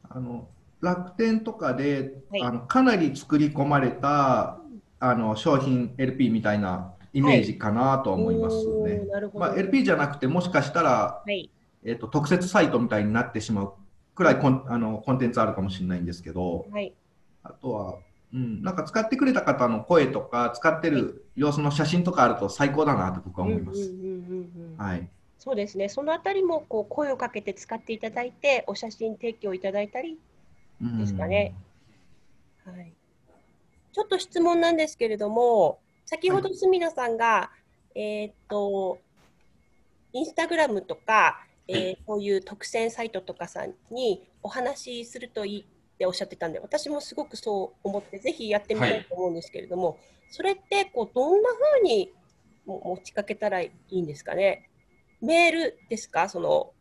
[0.09, 0.47] あの
[0.81, 2.41] 楽天とかで、はい。
[2.41, 4.57] あのかなり作り込まれた
[4.99, 9.01] あの商品 LP みたいなイメージかなと思いますおね。
[9.33, 11.49] まあ、LP じゃなくてもしかしたら、はい、
[11.83, 13.73] えー、と特設サイトみたいになってしまう
[14.15, 16.93] くらいコンあのコンテンツあるかもしれないんですけどはい、
[17.43, 17.95] あとは、
[18.33, 23.79] うん、なんか使ってくれた方の声とか使ってる様子の写真とかあると最高だなと僕は思います。
[23.79, 25.89] うんうんうんうんうんはい、そうですね。
[25.89, 30.19] そのあたりもこう声をかけて使っていただいて、お写真提供いただいたり
[30.81, 31.53] うんですかね。
[32.65, 32.93] はい。
[33.93, 37.51] ちょっと質問なんですけれども、先ほど住田さんが、
[37.95, 38.99] えーっと、
[40.13, 49.97] インスタグラムとか、えーはいこういう特選サイトとかさんにお話しするといいっておっしゃってたんで、私もすごくそう思って、ぜひやってみたいと思うんですけれども、
[50.31, 52.11] それってこうどんなふうに
[52.65, 54.69] も持ちかけたらいいんですかね？
[55.21, 56.27] メールですか？
[56.29, 56.71] その、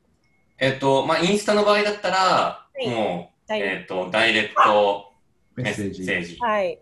[0.59, 5.12] えっと、まあ、インスタの場合だったら、いもう、ダイレえっと、ダイレクト
[5.57, 6.05] メッセージ。
[6.05, 6.37] セージ。
[6.38, 6.79] はい。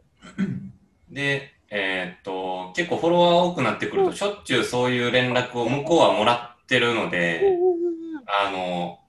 [1.11, 7.68] で、えっと、結構フォロワー多くなってくると、しょっちゅうそういう連絡を向こうはもらってるのうんで、う
[8.29, 9.01] あの、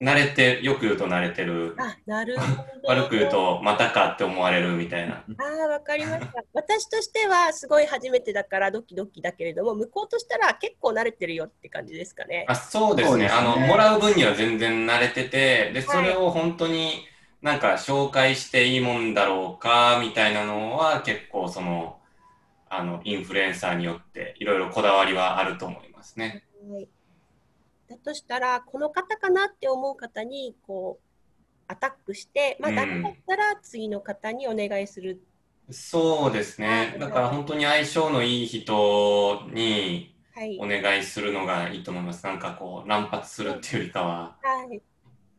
[0.00, 1.76] 慣れて、よく言うと慣れてる。
[1.78, 2.88] あ、なるほど。
[2.88, 5.24] 悪く言うと、またかって思われるみたいな。
[5.38, 6.42] ああ、わかりました。
[6.52, 12.44] 私としてはすごい初めてだからドキドキだけれども、向こうとしたら結構慣れてるよって感じですかね。
[12.48, 17.06] あそうですねそうですねあの、もらう分には全然慣れてて、で、それを本当に
[17.40, 22.00] なんか紹介していいもんだろうか、みたいなのは結構その、
[22.68, 26.42] あの、インフルエンサーによっていろいろこだわりはあると思いますね。
[26.68, 26.88] はい、
[27.94, 31.04] だとしたら、この方かなって思う方にこう
[31.68, 32.86] アタックして、まあ、だっ
[33.26, 35.22] たら次の方にお願いする。
[35.70, 36.96] そうですね。
[36.98, 40.66] だから本当に相性のいい人にはいお。
[40.66, 42.24] 願いするのがいいと思います。
[42.24, 44.36] なんかこう、乱発するっていうよりかは。
[44.42, 44.82] はい、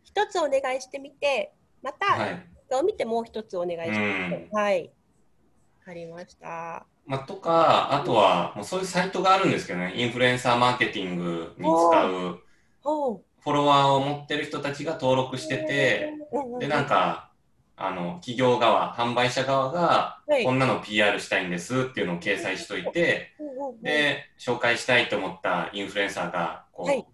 [0.04, 2.48] 一つお願いしてみて、また、はい。
[2.72, 4.50] を見てもう一つお願いしてみて。
[4.54, 4.84] はい。
[4.84, 6.86] わかりました。
[7.06, 12.42] まあ、とか、あとは、もうそういうサイトがあるんですけどね、インフルエンサーマーケティングに使う
[12.86, 16.14] フォロワーを持ってる人たちが登録してて、
[16.60, 17.32] で、なんか、
[17.78, 23.34] あの、企業側、販売者側が、はいこんなの PR したいんですっていうのを掲載しといて、
[23.82, 27.06] で、紹介したいと思ったインフルエンサーが、こう、はい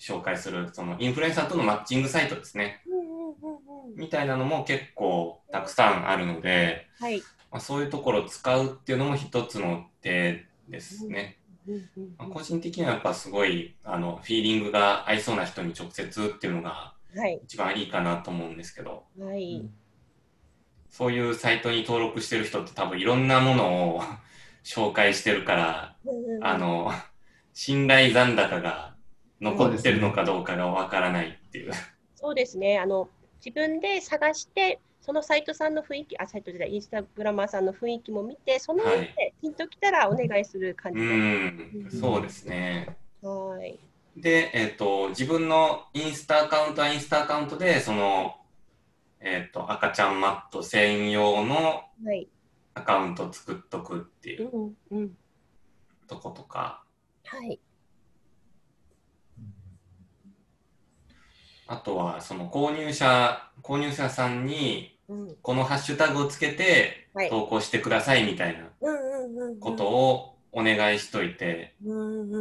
[0.00, 2.82] 紹介する、そのインフルエンサーとのマッチングサイトですね。
[3.96, 7.20] みたいなのも結構たくさんあるので、はい。
[7.50, 11.39] まあ、そういうところを使うっていうのも一つの手ですね。
[11.70, 17.40] うんうんまあ個人的にはやっぱすごいあのフィーリングが合いそうな人に直接っていうのがはい。
[17.44, 19.68] 一番いいかなと思うんですけどはい。
[20.88, 24.02] そういうサイトに登録してる人って多分いろんなものを
[24.64, 25.96] 紹介してるから
[26.42, 26.92] あの
[27.54, 28.94] 信頼残高が
[29.40, 31.72] 残ってるのかどうかがわからないっていう。
[32.14, 32.78] そうですね。
[32.78, 33.08] あの
[33.44, 42.96] 自分で探して、そのサイトさんの雰囲気、あ、サイトじゃない、インスタグラマーさんの雰囲気も見て、その上はいでピンときたらお願いする感うじん、そうですね。
[43.22, 43.78] はい。
[44.16, 48.36] で、えっ、と、自分のインスタアカウントはインスタアカウントで、その、
[49.20, 52.28] えっ、と、赤ちゃんマット専用のはい。
[52.74, 55.18] アカウントを作っとくっていううんうん。
[56.06, 56.84] とことか、
[57.24, 57.60] はい。
[61.66, 67.30] あとは、その購入者、購入者さんに、うんこのハッシュタグをつけてはい。
[67.30, 68.68] 投稿してくださいみたいな。
[69.58, 71.74] ことをお願いしといて。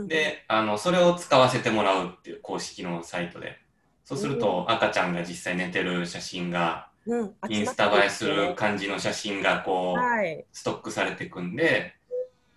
[0.07, 3.57] で、あの、それを使わせてもらうっていう公式のサイトで。
[4.05, 10.45] そうすると、赤ちゃんが実際寝てる写真がうん、インスタ映えする感じの写真がこう、はい。
[10.51, 11.95] ストックされていくんで、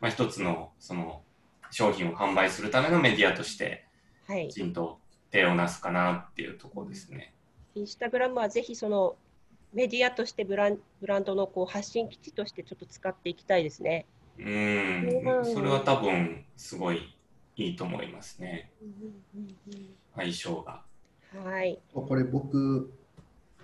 [0.01, 1.23] まあ、一つのその
[1.71, 3.87] 商品を販売するためのメディアとして
[4.27, 4.55] はいき。
[4.55, 4.99] ちんと
[5.31, 7.33] 手をなすかなっていうところですね。
[7.75, 9.17] インスタグラムはぜひその
[9.73, 14.07] メディアとしてブランブランドのこう発信基地としてちょっと使っていきたいですね。
[14.39, 17.17] うーん、それは多分すごい
[17.57, 18.71] いいと思いますね。
[20.15, 20.83] 相性が。
[21.45, 21.79] はい。
[21.95, 22.93] これ僕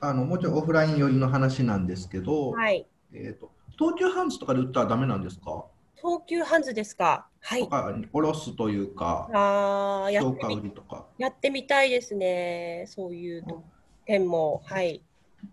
[0.01, 2.87] あのもうちょいオフライン寄りの話なんですけど、はい。
[3.13, 5.67] えー、と東急ハンズとかで売ったらダメなんですか？
[5.97, 7.27] 東急ハンズですか？
[7.41, 7.61] はい。
[7.61, 12.85] とかおろすというかああ、やってみ売りとかやってみたいですね。
[12.87, 13.45] そういう
[14.09, 14.63] 点も。
[14.65, 15.03] はい。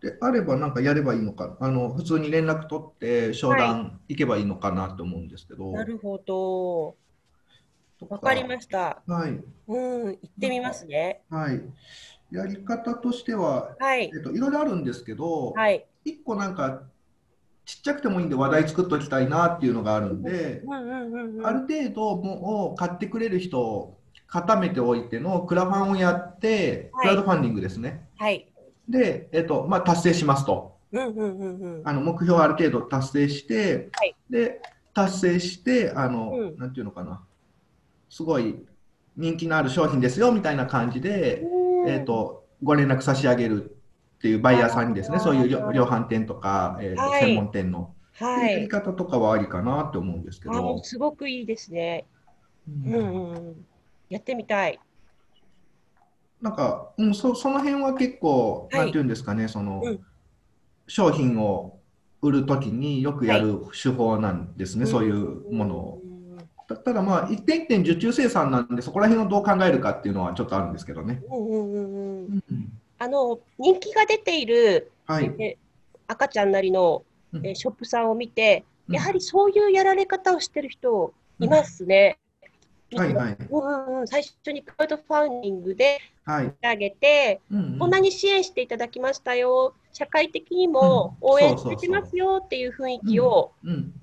[0.01, 6.95] であればなんかやればいいのかあの普通に連絡取って商談行けばいいのかなと思うんですけど、なるほど。
[7.99, 9.03] とわかりました。
[9.05, 11.21] はいうん、行ってみますね。
[11.29, 11.61] はい
[12.31, 14.17] やり方としては、はいえ。
[14.17, 15.85] っと、いろいろあるんですけど、はい。
[16.03, 16.81] 一個なんか
[17.65, 21.45] ちっちゃくてもいいんで話題作っときたいなっていうのがあるんで、うんうんうんうん。
[21.45, 28.07] ある程度もう買ってくれる人を固めておいてのクラファンをやって、はいクラウドファンディングですね。
[28.17, 28.47] はい。
[28.89, 30.75] で、えっとまあ、達成しますと。
[30.91, 31.87] うんうんうんうん。
[31.87, 34.61] あの目標をある程度達成して、はいで
[34.93, 37.21] 達成してあの、うんなんていうのかな
[38.09, 38.55] すごい
[39.17, 43.75] 人気のある商品ですよみたいな感じで、うんえー、とご連絡差し上げる
[44.17, 48.53] っていうバイヤーさんにですねそういう量量販店とか、えーはい専門店の、はい。
[48.53, 52.05] やり方とかはありかなって思うんですけあど、すごくいいですね。
[52.85, 53.65] うんうんうんうん。
[54.09, 54.79] やってみたい。
[56.41, 60.05] なんか、うん、そその辺は結構、はいなんていうんですかねその、うん
[60.87, 61.79] 商品を
[62.21, 66.01] 売るときによくやる手法なんですね、そういうものを。
[66.03, 66.15] うん
[66.67, 71.21] だったらまあ一点一点受注生産なんでそこら辺をどう考えるかっていうのはちょっとあるんですけどね。
[71.29, 72.43] うんうんうんうん。
[72.51, 75.31] うんあの人気が出ているはい。
[75.37, 75.57] え
[76.07, 77.03] 赤ちゃんなりの
[77.33, 82.17] うんえショップさんを見て、うんやはりそういうやられ方をしてる人いますね。
[82.93, 83.37] はいはい。
[84.07, 86.53] 最初にクラウドファンディングではい。
[86.61, 87.79] 上げて、うんうん。
[87.79, 91.29] こんなに支援していただきましたよ、社会的にもうん。
[91.29, 93.93] 応援そうそうそうしてますよっていう雰囲気をうん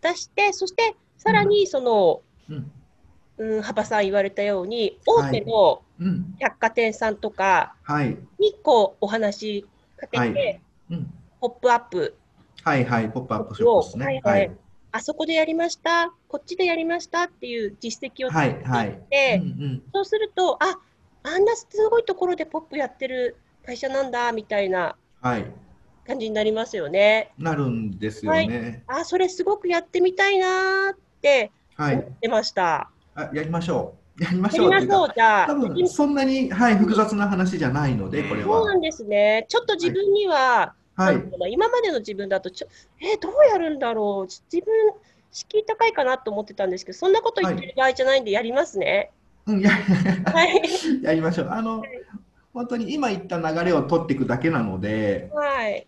[0.00, 2.72] 出して、そしてさらにその、うん。
[3.38, 5.40] うん、幅さん言われたように、はい。
[5.40, 6.36] 大手のうん。
[6.38, 8.16] 百貨店さんとかはい。
[8.38, 9.66] にこうお話
[9.96, 10.60] かけて、はい。
[10.90, 11.12] うん。
[11.40, 12.16] ポップアップ、
[12.64, 13.10] はいはい。
[13.10, 14.20] ポップアップショップですね。
[14.24, 14.40] はい。
[14.40, 14.56] はい
[14.92, 18.88] あそこでやりました、こっちでやりましたっていう実績をはい作はい。
[18.88, 20.78] って、うんうんそうすると、あ
[21.22, 25.46] あんなすごいところでポップやってる会社なんだみたいなはい。
[26.06, 27.32] 感じになりますよね。
[27.38, 28.82] なるんですよね。
[28.86, 31.94] あそれすごくやってみたいなーってはい。
[31.96, 32.90] 思ってました。
[33.14, 34.22] あやりましょう。
[34.22, 34.70] やりましょう、
[35.14, 35.46] じゃあ。
[35.46, 38.58] 多分そんなに、はい、複雑な話じゃないので、これは。
[38.58, 39.46] そうなんですね。
[39.48, 42.68] ちょっと自分には、はい今までの自分だとちょ、
[43.00, 44.74] えーどうやるんだろう、自分、
[45.32, 49.12] 敷居高いかなと思ってたんですけど、そんなこと言ってる場合じゃないんで、やりますね。
[49.46, 50.62] うん、やはい。
[51.02, 51.48] やりましょう。
[51.50, 51.82] あの、
[52.52, 55.86] 本当に今言った流れを取っていくだけなので、はい。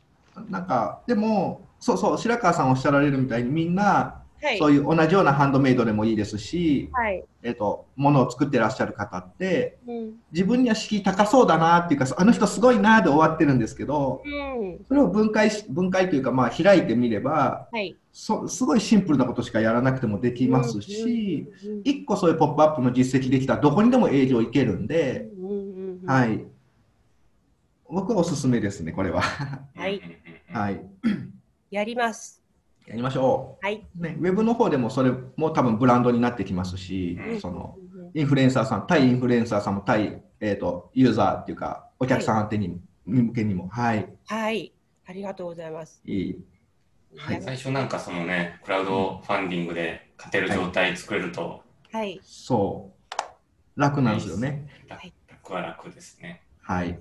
[0.48, 4.58] なんか、でも、そうそう、白川さんおっしゃられるみたいに、みんな、はい。
[4.58, 7.24] そういう同じようなハンドメイドでもいいですし、はい。
[7.42, 10.12] えっと、ものを作ってらっしゃる方って、うん。
[10.32, 14.84] 自分には敷居高そうだなっていうか、あの人すごいなで終わってるんですけど、うん。
[14.88, 17.96] それを分解し、分解というか、まあ、開いてみれば、はい。
[18.12, 26.44] そすごいシンプルなことしかやらなくてもできますし、うんうん一個そういうポップアップの実績できたらどこにでも営業行けるんで、うんうんうんはい。
[27.88, 29.22] 僕はおすすめですね、これは。
[29.22, 30.10] はいうんうん
[30.50, 30.84] うんはい。
[31.70, 32.41] やります。
[32.86, 33.86] やりましょはい。
[33.98, 34.02] う。
[34.02, 37.76] ね、ウェブの方でもそれも多分ブランドになってきますし、うんその
[38.14, 44.08] インフルエンサーさん、対インフルエンサーさんも対、えー、とユーザーっていうか、お客さん宛てに、向けにも、はい。
[44.26, 44.72] はい。
[45.06, 46.02] ありがとうございます。
[46.04, 46.38] いい。
[47.16, 52.20] はい最初なんかそのね、クラウドファンディングで勝てる状態作れるとはい。
[52.22, 52.90] そ
[53.76, 53.80] う。
[53.80, 54.66] 楽なんですよね。
[54.88, 56.42] 楽はい楽は楽ですね。
[56.62, 56.98] はい。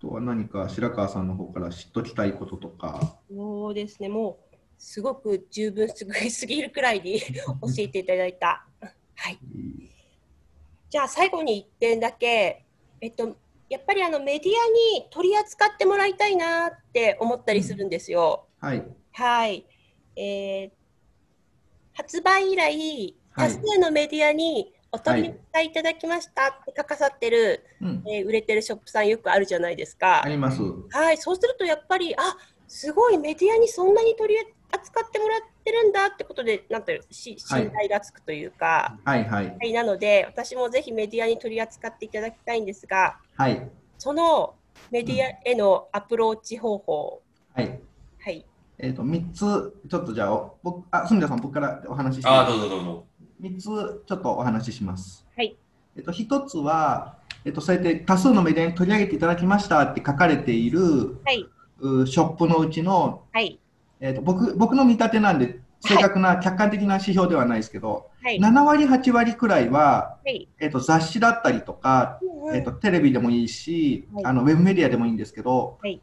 [0.00, 3.18] とは何か白川さんの方から知っときたいこととか。
[3.30, 4.08] そうですね。
[4.08, 7.26] もう、すごく十分すぎすぎるくらいに教
[7.78, 8.66] えていただいた。
[9.14, 9.38] はい。
[10.88, 12.64] じゃあ最後に1点だけ、
[13.00, 13.36] えっと、
[13.68, 18.46] やっぱりあのメディアに取り扱ってもらいたいなって思ったりするんですよ。
[18.60, 18.84] はい。
[19.12, 19.66] はい。
[20.16, 20.80] えー
[21.92, 28.02] 発売以来、はい多数のメディアにお取り扱いいただきましたって書かさってる、うん。
[28.06, 30.28] えー売れてるショップさんよくあるじゃないですかあ。
[30.28, 30.60] ります。
[30.90, 32.36] はい、そうするとやっぱり、あ
[32.66, 43.68] すごいメディアにそんなに取り扱ってもらってるんだってことで、なんていうしはい信頼がつくというか、はいはいはい、なので、私もぜひメディアに取り扱っていただきたいんですが、はい
[43.98, 44.54] その
[44.90, 47.22] メディアへのアプローチ方法、
[47.54, 47.80] はい。
[48.18, 48.46] はい、
[48.78, 49.38] えっ、と3つ
[49.90, 53.06] ちょっとじゃあ僕あ住田さん僕からお話ししてああ、どうぞどうぞ。
[53.40, 55.26] 3つちょっとお話しします。
[55.36, 55.56] はい、
[55.96, 61.46] えっと、1つは、えっと、そうやって多数のメディアに取り上げていただきましたって書かれているはい、
[61.80, 63.58] うショップのうちの、はい、
[64.00, 72.20] えっと、僕僕の見立てなんで正確な客観的な指標ではないですけど、はい、7割8割くらいは、はい、えっと、雑誌だったりとか、
[72.52, 74.24] えっと、テレビでもいいし、はい。
[74.26, 76.00] あのウェブメディアでもいいんですけど、はい。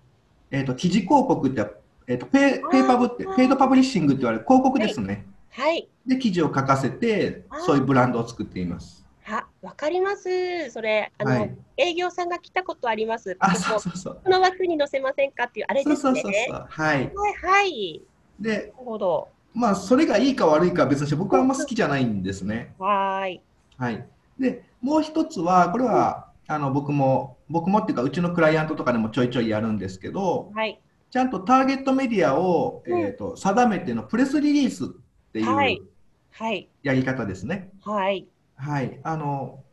[0.49, 1.65] えっと、記事広告って、
[2.07, 5.27] えっと、ペイペイパブってペイドパブリッシングって言われる広告ですね。
[5.57, 9.05] はい、で記事を書かせてそういうブランドを作っています。
[9.27, 10.69] あ、わかります。
[10.71, 13.37] それ、あの、はい営業さんが来たことあります。
[13.39, 14.21] あ、そうそうそう。
[14.23, 15.95] この枠に載せませんかっていう、あれですね。
[15.95, 16.65] そうそうそうそう。
[16.67, 16.97] はい。
[16.97, 18.01] はい、はい、
[18.39, 19.29] で、なるほど。
[19.53, 22.73] まあそれがいいか悪いかは別にして僕はあんま好きじゃないんですね。
[22.79, 23.41] はーい、
[23.77, 24.07] はい。
[24.39, 30.79] で、もう一つはこれはあの僕も僕もっていうかうちのクライアントとかでもちょいちょいやるんですけど、はい、
[31.11, 34.87] ちゃんとターゲットメディアを、うんえー、と定めてのプレスリリースっ
[35.33, 35.87] ていはいう
[36.31, 37.71] はい、やり方ですね。
[37.81, 38.99] はい、はい。
[39.03, 39.63] あの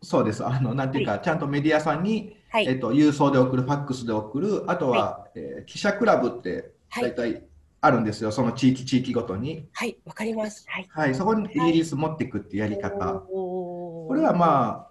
[0.00, 0.44] そうです。
[0.44, 7.42] あのなんていうか、ちゃんとメディアさんに、はい、えっと郵送で送る、ファックスで送る、あとは、えー記者クラブってはい、大体
[7.80, 9.68] あるんですよ、その地域地域ごとに。
[9.72, 10.64] はい、わかります。
[10.68, 10.88] はい。
[10.90, 13.14] はい、そこにリリース持っていくっていうやり方。
[13.14, 14.88] これはま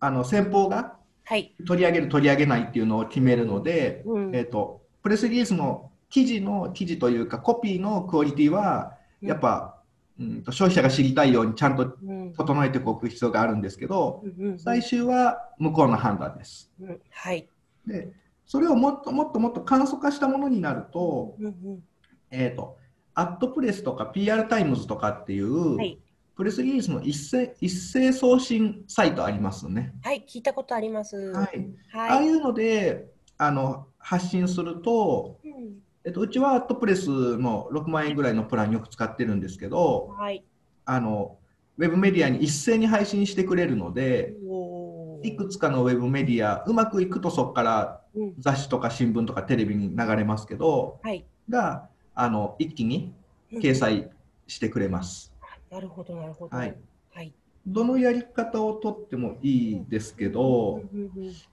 [0.00, 9.78] あ、あの先方がはい、取り上げる、取り上げないっていうのを決めるので、うんえっとプレスリリースの記事の記事というか、コピーのクオリティは、やっぱ、
[10.18, 14.22] うん、と消費者が知りたいようにちゃんとうん、整えておく必要があるんですけど、
[14.58, 16.70] 最終は向こうの判断です。
[16.80, 17.48] うんはい、
[17.86, 18.08] で、
[18.46, 21.36] それをもっともっともっと簡素化したものになると、
[22.30, 22.78] えっ、と、
[23.14, 25.98] アットプレスとか PR タイムズとかっていう、はい、
[26.36, 29.92] プレスリリースの一斉一斉送信サイトありますね。
[30.02, 31.16] はい、聞いたことあります。
[31.16, 31.66] ははい、い。
[31.92, 33.06] ああいうので、
[33.36, 40.44] あの、発信すると、うんえっと、うちはアットプレスの6万円ぐらいのプランよく使ってるんですけど、はい、
[40.84, 41.36] あの、
[41.76, 44.34] ウェブメディアに一斉に配信してくれるので、
[45.22, 53.12] いくつかのウェブメディア、うまくいくとそこからうん雑誌とか新聞とかテレビに流れますけど、はい、が、あの、一気に
[53.52, 54.10] 掲載
[54.46, 55.32] してくれます。
[55.70, 56.56] なるほど、なるほど。
[56.56, 56.76] はい。
[57.68, 57.72] はい。
[57.72, 60.82] どのやり方をとってもいいですけど、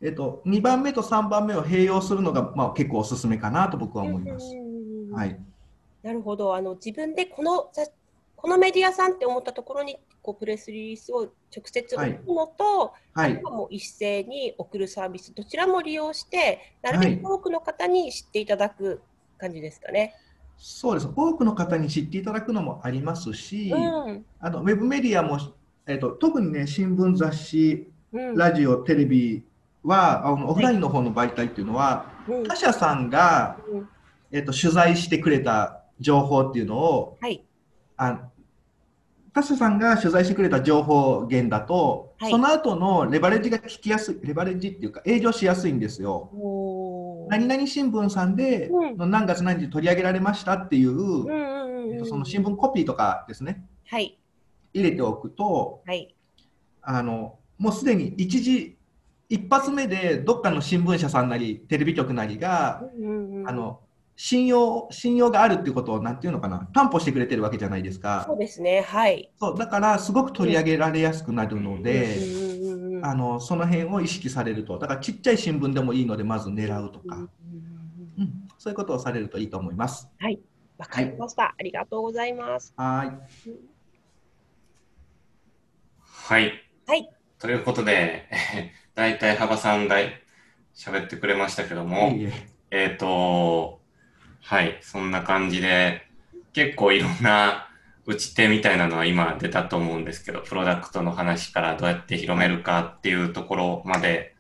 [0.02, 4.46] えっと、2番目と3番目を併用するのが、まあ、結構おすすめかなと僕は思います。
[5.14, 5.40] はい。
[6.04, 6.56] なるほど。
[6.56, 7.86] あの自分でこのざ
[8.36, 11.22] このメディアさんって思ったところにこうプレスリリースを
[11.56, 13.42] 直接送るのと、はい。
[13.42, 19.02] もう一斉に送るサービスどちらも利用してなるべく多くの方に知っていただく
[19.38, 20.16] 感じですかね。
[20.58, 21.10] そうです。
[21.16, 25.40] 多くの方に知っていただくのもありますし、うんあのウェブメディアも、
[25.88, 28.36] えっと、特にね、新聞、雑誌、うん。
[28.36, 29.44] ラジオ、テレビ
[29.84, 32.44] は、あのオフラインの方の媒体っていうのは、うん。
[32.44, 33.90] 他社さんが、うん。
[34.32, 37.44] えっと、取材してくれた情報っていうのを、はい。
[37.98, 38.20] あ
[39.34, 42.32] 他社さんが取材してくれた情報源だと、はい。
[42.32, 46.32] その後のレバレッジが聞きやすい、レバレッジっていうか、営業しやすいんですよ。
[47.30, 48.98] 何々新聞さんで、うん。
[48.98, 50.96] の何月何日取り上げられましたっていう、
[52.06, 54.18] その新聞コピーとかですね、はい
[54.76, 56.14] 入れておくと、はい。
[56.82, 58.78] あのもうすでに一時、
[59.30, 63.50] 一発目でどっかの新聞社さんなり、テレビ局なりが、うんうんうん。
[63.50, 63.80] あの
[64.18, 68.26] 信用信用があるっていうことを、なんていうのかな、担保してくれてるわけじゃないですか。
[68.28, 68.38] そう。
[68.38, 68.82] ですね。
[68.82, 69.32] はい。
[69.40, 73.06] そうだから、すごく取り上げられやすくなるので、うん。
[73.06, 77.30] あのその辺を意識されると、だからちっちゃい新聞でもいいので、まず狙うとか、うんうん
[78.58, 80.10] そういうことをされるといいと思います。
[80.78, 82.74] わかりました、ありがとうございます。
[82.76, 83.75] はい。
[86.28, 86.54] はい。
[86.88, 87.08] はい。
[87.38, 88.28] ということで、
[88.96, 89.98] 大体幅さんが
[90.76, 92.32] 喋ってくれましたけども、いえいえ
[92.72, 93.80] えっ、と、
[94.42, 96.02] はい、そんな感じで、
[96.52, 97.70] 結構いろんな
[98.08, 104.34] 打ち手みたいなのは今出たと思うんですけど、プロダクトの話からどうやって広めるかっていうところまで、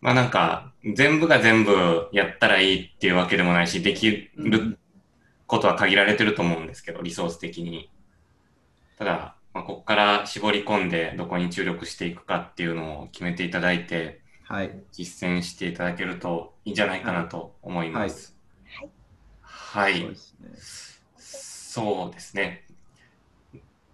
[0.00, 4.78] まあなんか、全部が全部やったらいいっていうわけでもないし、できる
[5.48, 7.90] ことは限られてると思うんですけど、リソース的に。
[8.96, 14.84] ただ、まあ、ここから絞り込んでどこに注力していくかっていうのを決めていただいて、はい。
[14.92, 18.36] 実践していただけるといいんじゃないかなと思います。
[19.40, 20.00] はい。
[20.00, 20.94] そうですね。
[21.16, 22.64] そうですね。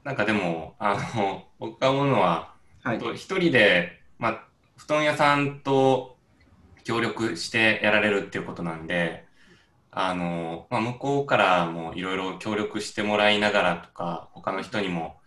[0.03, 2.99] なんかでも、あの、僕が思うのは、はい。
[3.15, 6.17] 一人で、まあ、布団屋さんと
[6.85, 9.27] 協力してやられるっていうことなんで、
[9.91, 15.20] あの、まあ、向こうからもいろいろ協力してもらいながらとか、他の人にも、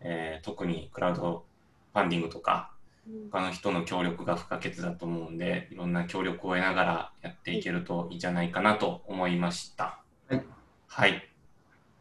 [0.00, 1.44] えー特にクラウド
[1.92, 2.72] ファンディングとか、
[3.30, 10.02] 他の人の協力が不可欠だと思うんで、いろんな協力を得ながらやっていけるといいんじゃないかなと思いました。
[10.28, 10.44] はい。
[10.86, 11.28] はい。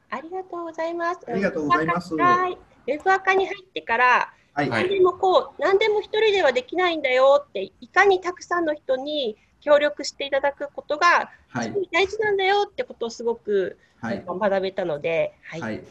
[0.09, 1.19] ありがとうございます。
[1.27, 2.53] ありがとうございますはい。
[2.53, 4.69] ウェブアカに入ってから、はい。
[4.69, 11.67] はい何でもこう、何でも一人ではできないんだよって、いかにたくさんの人に協力していただくことが、はい。
[11.67, 14.23] すごい大事なんだよってことをすごく、はい。
[14.25, 15.61] 学べたので、はい。
[15.61, 15.83] はい。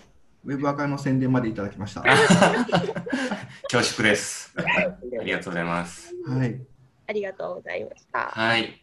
[0.47, 2.03] ウェブアカの宣伝までいただきました。
[3.69, 4.55] 恐縮です。
[4.57, 4.63] あ
[5.25, 6.15] りがとうございます。
[6.25, 6.61] はい。
[7.09, 8.31] ありがとうございました。
[8.33, 8.81] はい。